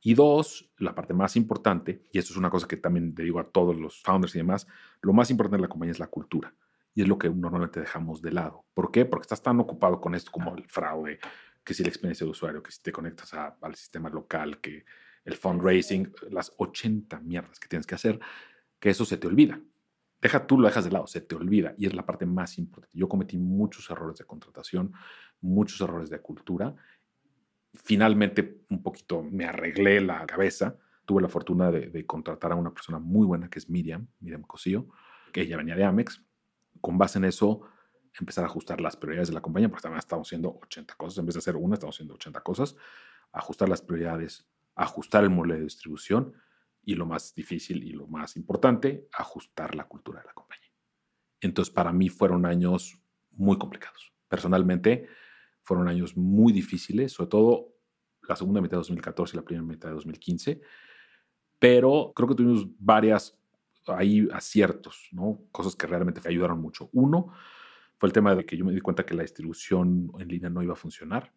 [0.06, 3.40] Y dos, la parte más importante, y esto es una cosa que también le digo
[3.40, 4.68] a todos los founders y demás,
[5.02, 6.54] lo más importante de la compañía es la cultura.
[6.94, 8.66] Y es lo que normalmente dejamos de lado.
[8.74, 9.06] ¿Por qué?
[9.06, 11.20] Porque estás tan ocupado con esto como el fraude,
[11.64, 14.84] que si la experiencia de usuario, que si te conectas al sistema local, que
[15.24, 18.20] el fundraising, las 80 mierdas que tienes que hacer,
[18.80, 19.62] que eso se te olvida.
[20.22, 21.74] Deja tú, lo dejas de lado, se te olvida.
[21.78, 22.98] Y es la parte más importante.
[22.98, 24.94] Yo cometí muchos errores de contratación,
[25.40, 26.76] muchos errores de cultura.
[27.74, 30.78] Finalmente, un poquito me arreglé la cabeza.
[31.06, 34.44] Tuve la fortuna de, de contratar a una persona muy buena que es Miriam, Miriam
[34.44, 34.88] Cosío,
[35.32, 36.24] que ella venía de Amex
[36.82, 37.62] con base en eso
[38.20, 41.26] empezar a ajustar las prioridades de la compañía, porque también estamos haciendo 80 cosas, en
[41.26, 42.76] vez de hacer una, estamos haciendo 80 cosas,
[43.32, 46.34] ajustar las prioridades, ajustar el modelo de distribución
[46.84, 50.70] y lo más difícil y lo más importante, ajustar la cultura de la compañía.
[51.42, 53.00] Entonces, para mí fueron años
[53.32, 54.14] muy complicados.
[54.28, 55.08] Personalmente,
[55.64, 57.70] fueron años muy difíciles, sobre todo
[58.28, 60.62] la segunda mitad de 2014 y la primera mitad de 2015,
[61.60, 63.38] pero creo que tuvimos varias
[63.88, 65.42] hay aciertos, ¿no?
[65.52, 66.90] Cosas que realmente me ayudaron mucho.
[66.94, 67.34] Uno
[67.98, 70.64] fue el tema de que yo me di cuenta que la distribución en línea no
[70.64, 71.34] iba a funcionar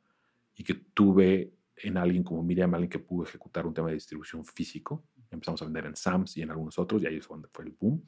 [0.55, 4.45] y que tuve en alguien como Miriam, alguien que pudo ejecutar un tema de distribución
[4.45, 5.05] físico.
[5.31, 7.73] Empezamos a vender en Sams y en algunos otros y ahí es donde fue el
[7.73, 8.05] boom.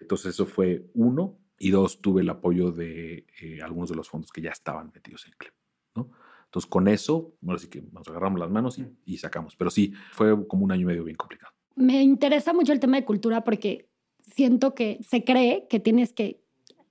[0.00, 1.38] Entonces eso fue uno.
[1.58, 5.26] Y dos, tuve el apoyo de eh, algunos de los fondos que ya estaban metidos
[5.26, 5.52] en Clip,
[5.94, 6.10] ¿no?
[6.44, 9.56] Entonces con eso, bueno, así que nos agarramos las manos y, y sacamos.
[9.56, 11.52] Pero sí, fue como un año y medio bien complicado.
[11.74, 13.88] Me interesa mucho el tema de cultura porque
[14.34, 16.42] siento que se cree que tienes que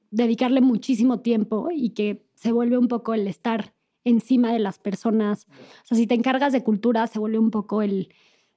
[0.10, 3.74] dedicarle muchísimo tiempo y que se vuelve un poco el estar
[4.04, 5.48] encima de las personas.
[5.84, 8.10] O sea, si te encargas de cultura, se vuelve un poco el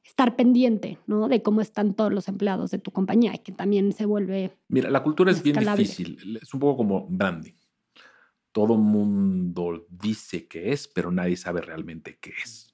[0.05, 1.29] estar pendiente, ¿no?
[1.29, 4.53] De cómo están todos los empleados de tu compañía, y que también se vuelve.
[4.69, 6.39] Mira, la cultura es bien difícil.
[6.43, 7.55] Es un poco como branding.
[8.55, 12.73] Todo mundo dice que es, pero nadie sabe realmente qué es.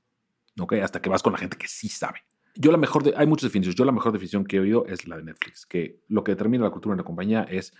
[0.82, 2.18] Hasta que vas con la gente que sí sabe.
[2.54, 3.76] Yo la mejor, de, hay muchas definiciones.
[3.76, 6.64] Yo la mejor definición que he oído es la de Netflix, que lo que determina
[6.64, 7.72] la cultura en la compañía es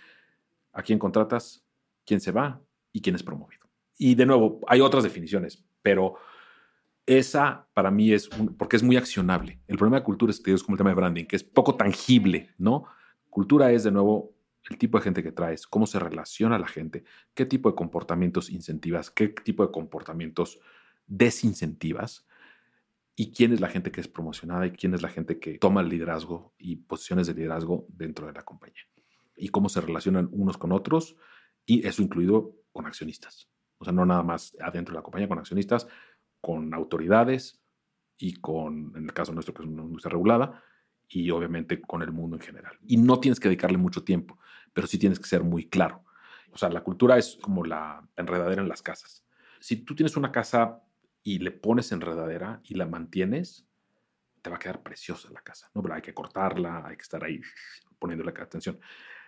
[0.73, 1.63] a quién contratas,
[2.03, 2.59] quién se va
[2.91, 3.69] y quién es promovido.
[3.99, 6.15] Y de nuevo, hay otras definiciones, pero
[7.05, 9.59] esa para mí es, porque es muy accionable.
[9.67, 11.75] El problema de cultura es que es como el tema de branding, que es poco
[11.75, 12.85] tangible, ¿no?
[13.29, 14.33] Cultura es de nuevo
[14.69, 17.03] el tipo de gente que traes, cómo se relaciona la gente,
[17.33, 20.59] qué tipo de comportamientos incentivas, qué tipo de comportamientos
[21.07, 22.27] desincentivas
[23.15, 25.81] y quién es la gente que es promocionada y quién es la gente que toma
[25.81, 28.81] el liderazgo y posiciones de liderazgo dentro de la compañía
[29.35, 31.15] y cómo se relacionan unos con otros
[31.65, 33.49] y eso incluido con accionistas.
[33.79, 35.87] O sea, no nada más adentro de la compañía con accionistas,
[36.39, 37.61] con autoridades
[38.17, 40.63] y con, en el caso nuestro, que es una industria regulada,
[41.11, 42.77] y obviamente con el mundo en general.
[42.87, 44.39] Y no tienes que dedicarle mucho tiempo,
[44.73, 46.05] pero sí tienes que ser muy claro.
[46.53, 49.25] O sea, la cultura es como la enredadera en las casas.
[49.59, 50.81] Si tú tienes una casa
[51.21, 53.67] y le pones enredadera y la mantienes,
[54.41, 55.81] te va a quedar preciosa la casa, ¿no?
[55.81, 57.41] Pero hay que cortarla, hay que estar ahí
[57.99, 58.79] poniéndole atención.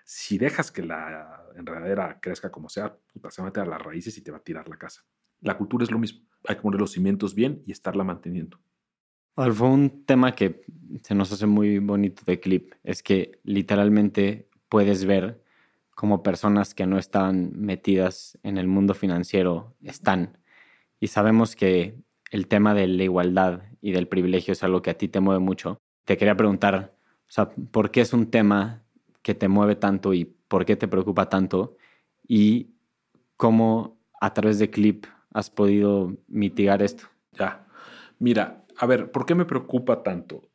[0.06, 2.98] Si dejas que la enredadera crezca como sea,
[3.30, 5.06] se va a meter a las raíces y te va a tirar la casa.
[5.42, 6.26] La cultura es lo mismo.
[6.48, 8.60] Hay que poner los cimientos bien y estarla manteniendo.
[9.36, 10.64] Alfo, un tema que
[11.02, 15.44] se nos hace muy bonito de Clip es que literalmente puedes ver
[15.96, 20.38] cómo personas que no están metidas en el mundo financiero están.
[21.00, 21.96] Y sabemos que
[22.30, 25.40] el tema de la igualdad y del privilegio es algo que a ti te mueve
[25.40, 25.80] mucho.
[26.06, 26.96] Te quería preguntar,
[27.28, 28.84] o sea, ¿por qué es un tema
[29.24, 31.78] que te mueve tanto y por qué te preocupa tanto?
[32.28, 32.76] Y
[33.36, 37.06] cómo a través de Clip has podido mitigar esto?
[37.32, 37.66] Ya,
[38.20, 40.52] mira, a ver, ¿por qué me preocupa tanto?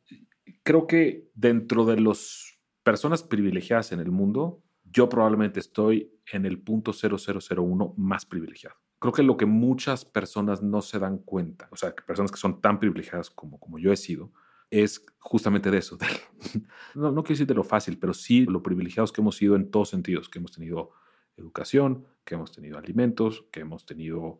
[0.61, 6.61] Creo que dentro de las personas privilegiadas en el mundo, yo probablemente estoy en el
[6.61, 8.75] punto 0001 más privilegiado.
[8.99, 12.37] Creo que lo que muchas personas no se dan cuenta, o sea, que personas que
[12.37, 14.31] son tan privilegiadas como, como yo he sido,
[14.69, 15.97] es justamente de eso.
[16.93, 19.71] no, no quiero decir de lo fácil, pero sí lo privilegiados que hemos sido en
[19.71, 20.91] todos sentidos, que hemos tenido
[21.35, 24.39] educación, que hemos tenido alimentos, que hemos tenido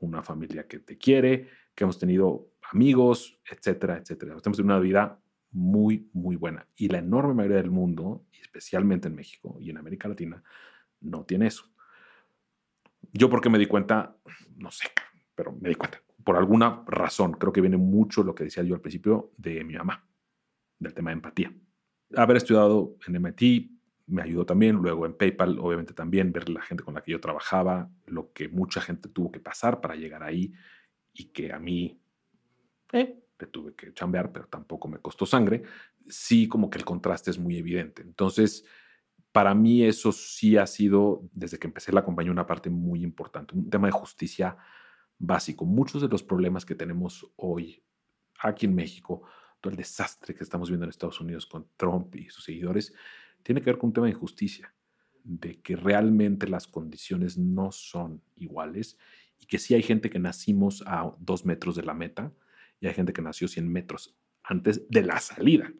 [0.00, 4.32] una familia que te quiere, que hemos tenido amigos, etcétera, etcétera.
[4.32, 5.20] Hemos tenido una vida
[5.52, 6.66] muy, muy buena.
[6.76, 10.42] Y la enorme mayoría del mundo, especialmente en México y en América Latina,
[11.00, 11.64] no tiene eso.
[13.12, 14.16] Yo porque me di cuenta,
[14.56, 14.88] no sé,
[15.34, 16.00] pero me di cuenta.
[16.24, 19.74] Por alguna razón, creo que viene mucho lo que decía yo al principio de mi
[19.74, 20.06] mamá,
[20.78, 21.52] del tema de empatía.
[22.16, 23.70] Haber estudiado en MIT,
[24.06, 24.76] me ayudó también.
[24.76, 28.48] Luego en PayPal, obviamente también, ver la gente con la que yo trabajaba, lo que
[28.48, 30.52] mucha gente tuvo que pasar para llegar ahí
[31.12, 32.01] y que a mí
[32.92, 35.62] eh, le tuve que chambear, pero tampoco me costó sangre.
[36.08, 38.02] Sí, como que el contraste es muy evidente.
[38.02, 38.64] Entonces,
[39.32, 43.54] para mí eso sí ha sido, desde que empecé la compañía, una parte muy importante,
[43.54, 44.56] un tema de justicia
[45.18, 45.64] básico.
[45.64, 47.82] Muchos de los problemas que tenemos hoy
[48.40, 49.22] aquí en México,
[49.60, 52.94] todo el desastre que estamos viendo en Estados Unidos con Trump y sus seguidores,
[53.42, 54.74] tiene que ver con un tema de injusticia,
[55.24, 58.98] de que realmente las condiciones no son iguales
[59.38, 62.32] y que sí hay gente que nacimos a dos metros de la meta
[62.82, 65.72] y hay gente que nació 100 metros antes de la salida.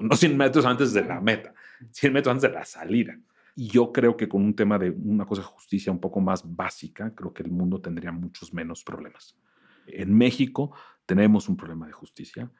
[0.00, 1.54] No 100 metros antes de la meta,
[1.92, 3.16] 100 metros antes de la salida.
[3.54, 6.42] Y yo creo que con un tema de una cosa de justicia un poco más
[6.56, 9.38] básica, creo que el mundo tendría muchos menos problemas.
[9.86, 10.74] En México
[11.06, 12.50] tenemos un problema de justicia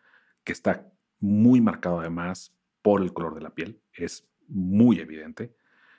[0.44, 0.86] que está
[1.18, 3.82] muy marcado además por el color de la piel.
[3.92, 5.56] Es muy evidente.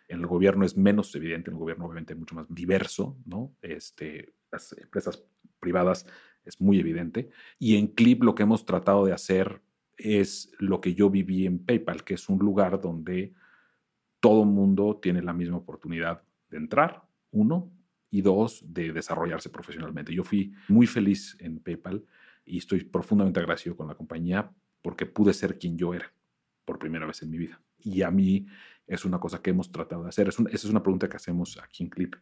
[0.08, 3.54] En el gobierno es menos evidente, en el gobierno obviamente mucho más diverso, ¿no?
[3.62, 5.26] Este, las empresas
[5.60, 6.06] privadas
[6.46, 7.30] es muy evidente.
[7.60, 9.62] Y en Clip lo que hemos tratado de hacer
[9.98, 13.34] es lo que yo viví en PayPal, que es un lugar donde
[14.20, 17.72] todo mundo tiene la misma oportunidad de entrar, uno,
[18.12, 20.14] y dos, de desarrollarse profesionalmente.
[20.14, 22.06] Yo fui muy feliz en PayPal
[22.46, 26.14] y estoy profundamente agradecido con la compañía porque pude ser quien yo era
[26.66, 27.62] por primera vez en mi vida.
[27.80, 28.46] Y a mí
[28.86, 30.28] es una cosa que hemos tratado de hacer.
[30.28, 32.16] Es esa es una pregunta que hacemos aquí en Clip.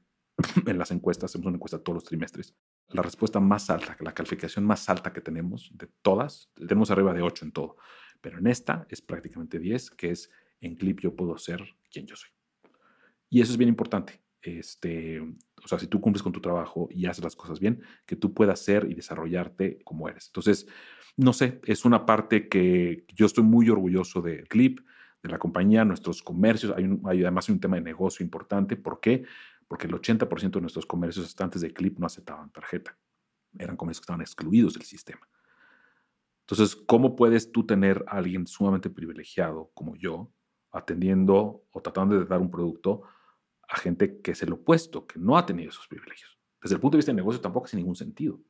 [0.66, 2.56] en las encuestas, hacemos una encuesta todos los trimestres.
[2.90, 7.22] La respuesta más alta, la calificación más alta que tenemos de todas, tenemos arriba de
[7.22, 7.78] 8 en todo,
[8.22, 10.32] pero en esta es prácticamente 10, que es
[10.62, 12.30] en Clip yo puedo ser quien yo soy.
[13.30, 14.22] Y eso es bien importante.
[14.42, 18.16] Este, o sea, si tú cumples con tu trabajo y haces las cosas bien, que
[18.16, 20.28] tú puedas ser y desarrollarte como eres.
[20.28, 20.68] Entonces,
[21.18, 24.80] no sé, es una parte que yo estoy muy orgulloso de Clip
[25.22, 26.74] de la compañía, nuestros comercios.
[26.76, 28.78] Hay, además un tema de negocio importante.
[28.78, 29.24] ¿Por qué?
[29.70, 32.98] Porque el 80% de nuestros comercios hasta antes de Clip no aceptaban tarjeta.
[33.58, 35.30] Eran comercios que estaban excluidos del sistema.
[36.42, 40.34] Entonces, ¿cómo puedes tú tener a alguien sumamente privilegiado como yo
[40.72, 43.04] atendiendo o tratando de dar un producto
[43.68, 46.40] a gente que es el opuesto, que no ha tenido esos privilegios?
[46.60, 48.42] Desde el punto de vista de negocio tampoco hace ningún sentido.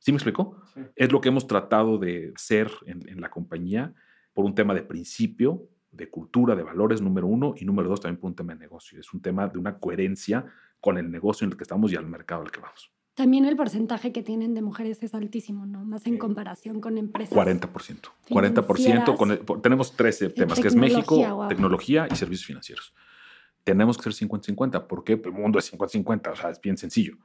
[0.00, 0.60] ¿Sí me explicó?
[0.96, 3.94] Es lo que hemos tratado de hacer en, en la compañía
[4.32, 8.20] por un tema de principio, de cultura, de valores, número uno, y número dos, también
[8.20, 8.98] por un tema de negocio.
[9.00, 10.44] Es un tema de una coherencia
[10.80, 12.90] con el negocio en el que estamos y al mercado al que vamos.
[13.14, 15.84] También el porcentaje que tienen de mujeres es altísimo, ¿no?
[15.84, 17.32] Más en comparación con empresas.
[17.32, 18.10] 40%.
[18.28, 19.16] 40%.
[19.16, 21.48] Con el- por- tenemos 13 temas, que es México, tecnología, guau.
[21.48, 22.92] tecnología y servicios financieros.
[23.62, 24.86] Tenemos que ser 50-50.
[24.88, 25.12] ¿Por qué?
[25.24, 26.32] El mundo es 50-50.
[26.32, 27.16] O sea, es bien sencillo.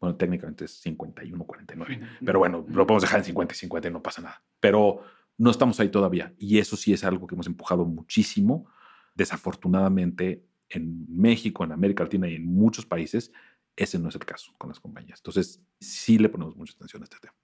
[0.00, 2.00] Bueno, técnicamente es 51-49.
[2.24, 4.42] Pero bueno, lo podemos dejar en 50 y 50 y no pasa nada.
[4.60, 5.02] Pero
[5.38, 6.34] no estamos ahí todavía.
[6.36, 8.66] Y eso sí es algo que hemos empujado muchísimo.
[9.14, 13.32] Desafortunadamente, en México, en América Latina y en muchos países,
[13.76, 15.20] ese no es el caso con las compañías.
[15.20, 17.34] Entonces, sí le ponemos mucha atención a este tema.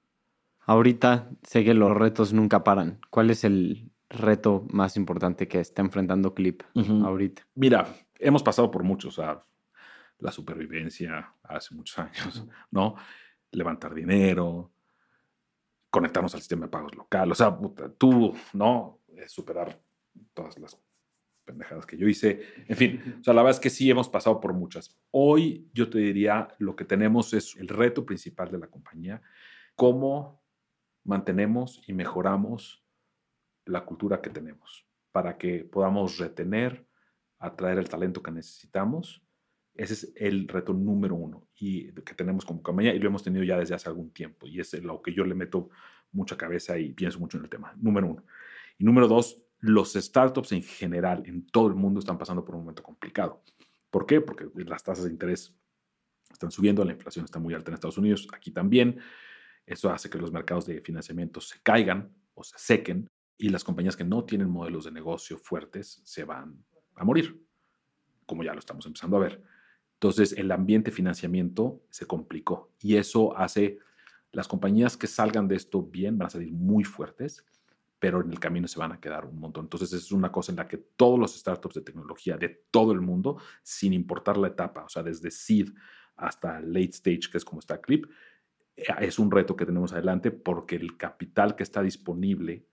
[0.66, 3.00] Ahorita sé que los retos nunca paran.
[3.10, 7.46] ¿Cuál es el reto más importante que está enfrentando Clip ahorita?
[7.54, 9.44] Mira, hemos pasado por muchos, o sea,
[10.18, 12.96] la supervivencia hace muchos años, ¿no?
[13.50, 14.72] Levantar dinero,
[15.94, 17.56] conectarnos al sistema de pagos local, o sea,
[17.96, 18.98] tú, ¿no?
[19.28, 19.80] Superar
[20.32, 20.76] todas las
[21.44, 24.40] pendejadas que yo hice, en fin, o sea, la verdad es que sí hemos pasado
[24.40, 24.98] por muchas.
[25.12, 29.22] Hoy yo te diría, lo que tenemos es el reto principal de la compañía,
[29.76, 30.42] cómo
[31.04, 32.84] mantenemos y mejoramos
[33.64, 36.88] la cultura que tenemos para que podamos retener,
[37.38, 39.23] atraer el talento que necesitamos.
[39.74, 43.44] Ese es el reto número uno y que tenemos como compañía y lo hemos tenido
[43.44, 45.70] ya desde hace algún tiempo y es lo que yo le meto
[46.12, 47.74] mucha cabeza y pienso mucho en el tema.
[47.76, 48.24] Número uno.
[48.78, 52.62] Y número dos, los startups en general en todo el mundo están pasando por un
[52.62, 53.42] momento complicado.
[53.90, 54.20] ¿Por qué?
[54.20, 55.56] Porque las tasas de interés
[56.30, 59.00] están subiendo, la inflación está muy alta en Estados Unidos, aquí también.
[59.66, 63.96] Eso hace que los mercados de financiamiento se caigan o se sequen y las compañías
[63.96, 66.64] que no tienen modelos de negocio fuertes se van
[66.96, 67.40] a morir,
[68.26, 69.42] como ya lo estamos empezando a ver.
[70.04, 73.78] Entonces, el ambiente de financiamiento se complicó y eso hace
[74.32, 77.42] las compañías que salgan de esto bien van a salir muy fuertes,
[77.98, 79.64] pero en el camino se van a quedar un montón.
[79.64, 83.00] Entonces, es una cosa en la que todos los startups de tecnología de todo el
[83.00, 85.70] mundo, sin importar la etapa, o sea, desde seed
[86.16, 88.04] hasta late stage, que es como está Clip,
[88.76, 92.66] eh, es un reto que tenemos adelante porque el capital que está disponible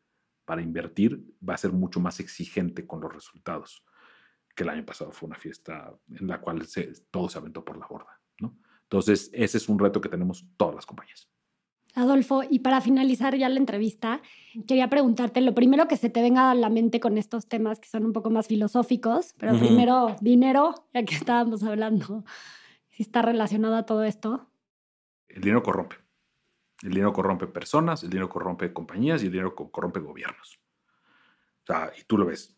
[0.44, 3.86] para invertir va a ser mucho más exigente con los resultados
[4.56, 7.78] que el año pasado fue una fiesta en la cual se- todo se aventó por
[7.78, 8.20] la borda.
[8.40, 8.58] ¿no?
[8.84, 11.30] Entonces, ese es un reto que tenemos todas las compañías.
[11.94, 14.22] Adolfo, y para finalizar ya la entrevista,
[14.66, 17.90] quería preguntarte lo primero que se te venga a la mente con estos temas que
[17.90, 19.60] son un poco más filosóficos, pero Ujú.
[19.66, 22.24] primero dinero, ya que estábamos hablando,
[22.90, 24.50] si está relacionado a todo esto.
[25.28, 25.98] El dinero corrompe.
[26.82, 30.60] El dinero corrompe personas, el dinero corrompe compañías y el dinero co- corrompe gobiernos.
[31.64, 32.56] O sea, y tú lo ves.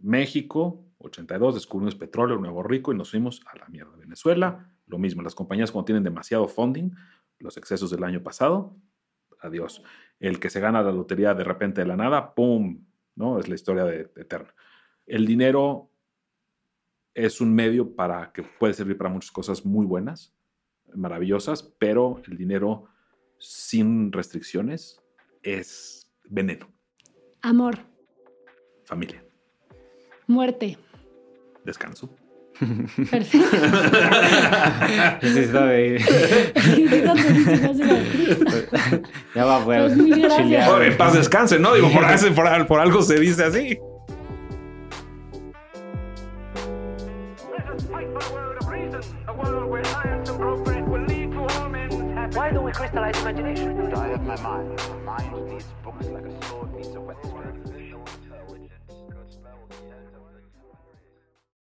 [0.00, 3.96] México, 82, descubrimos petróleo, nuevo rico y nos fuimos a la mierda.
[3.96, 5.22] Venezuela, lo mismo.
[5.22, 6.90] Las compañías cuando tienen demasiado funding,
[7.38, 8.76] los excesos del año pasado,
[9.40, 9.82] adiós.
[10.18, 12.84] El que se gana la lotería de repente de la nada, ¡pum!
[13.14, 13.38] ¿No?
[13.38, 14.52] Es la historia de, de eterna.
[15.06, 15.90] El dinero
[17.14, 20.36] es un medio para que puede servir para muchas cosas muy buenas,
[20.94, 22.86] maravillosas, pero el dinero
[23.38, 25.00] sin restricciones
[25.42, 26.68] es veneno.
[27.42, 27.78] Amor,
[28.84, 29.24] Familia,
[30.26, 30.78] muerte.
[31.68, 32.10] Descanso.
[33.10, 33.38] Perfecto.
[35.20, 35.72] Sí, está
[39.34, 40.70] ya va Pues chilear.
[40.70, 41.74] Oh, en paz descanse, ¿no?
[41.74, 42.04] Digo, por,
[42.34, 43.78] por por algo se dice así.
[52.78, 53.92] Crystallize imagination?
[53.92, 54.80] I have my mind.
[55.04, 57.67] My mind needs books like a sword needs a whetstone.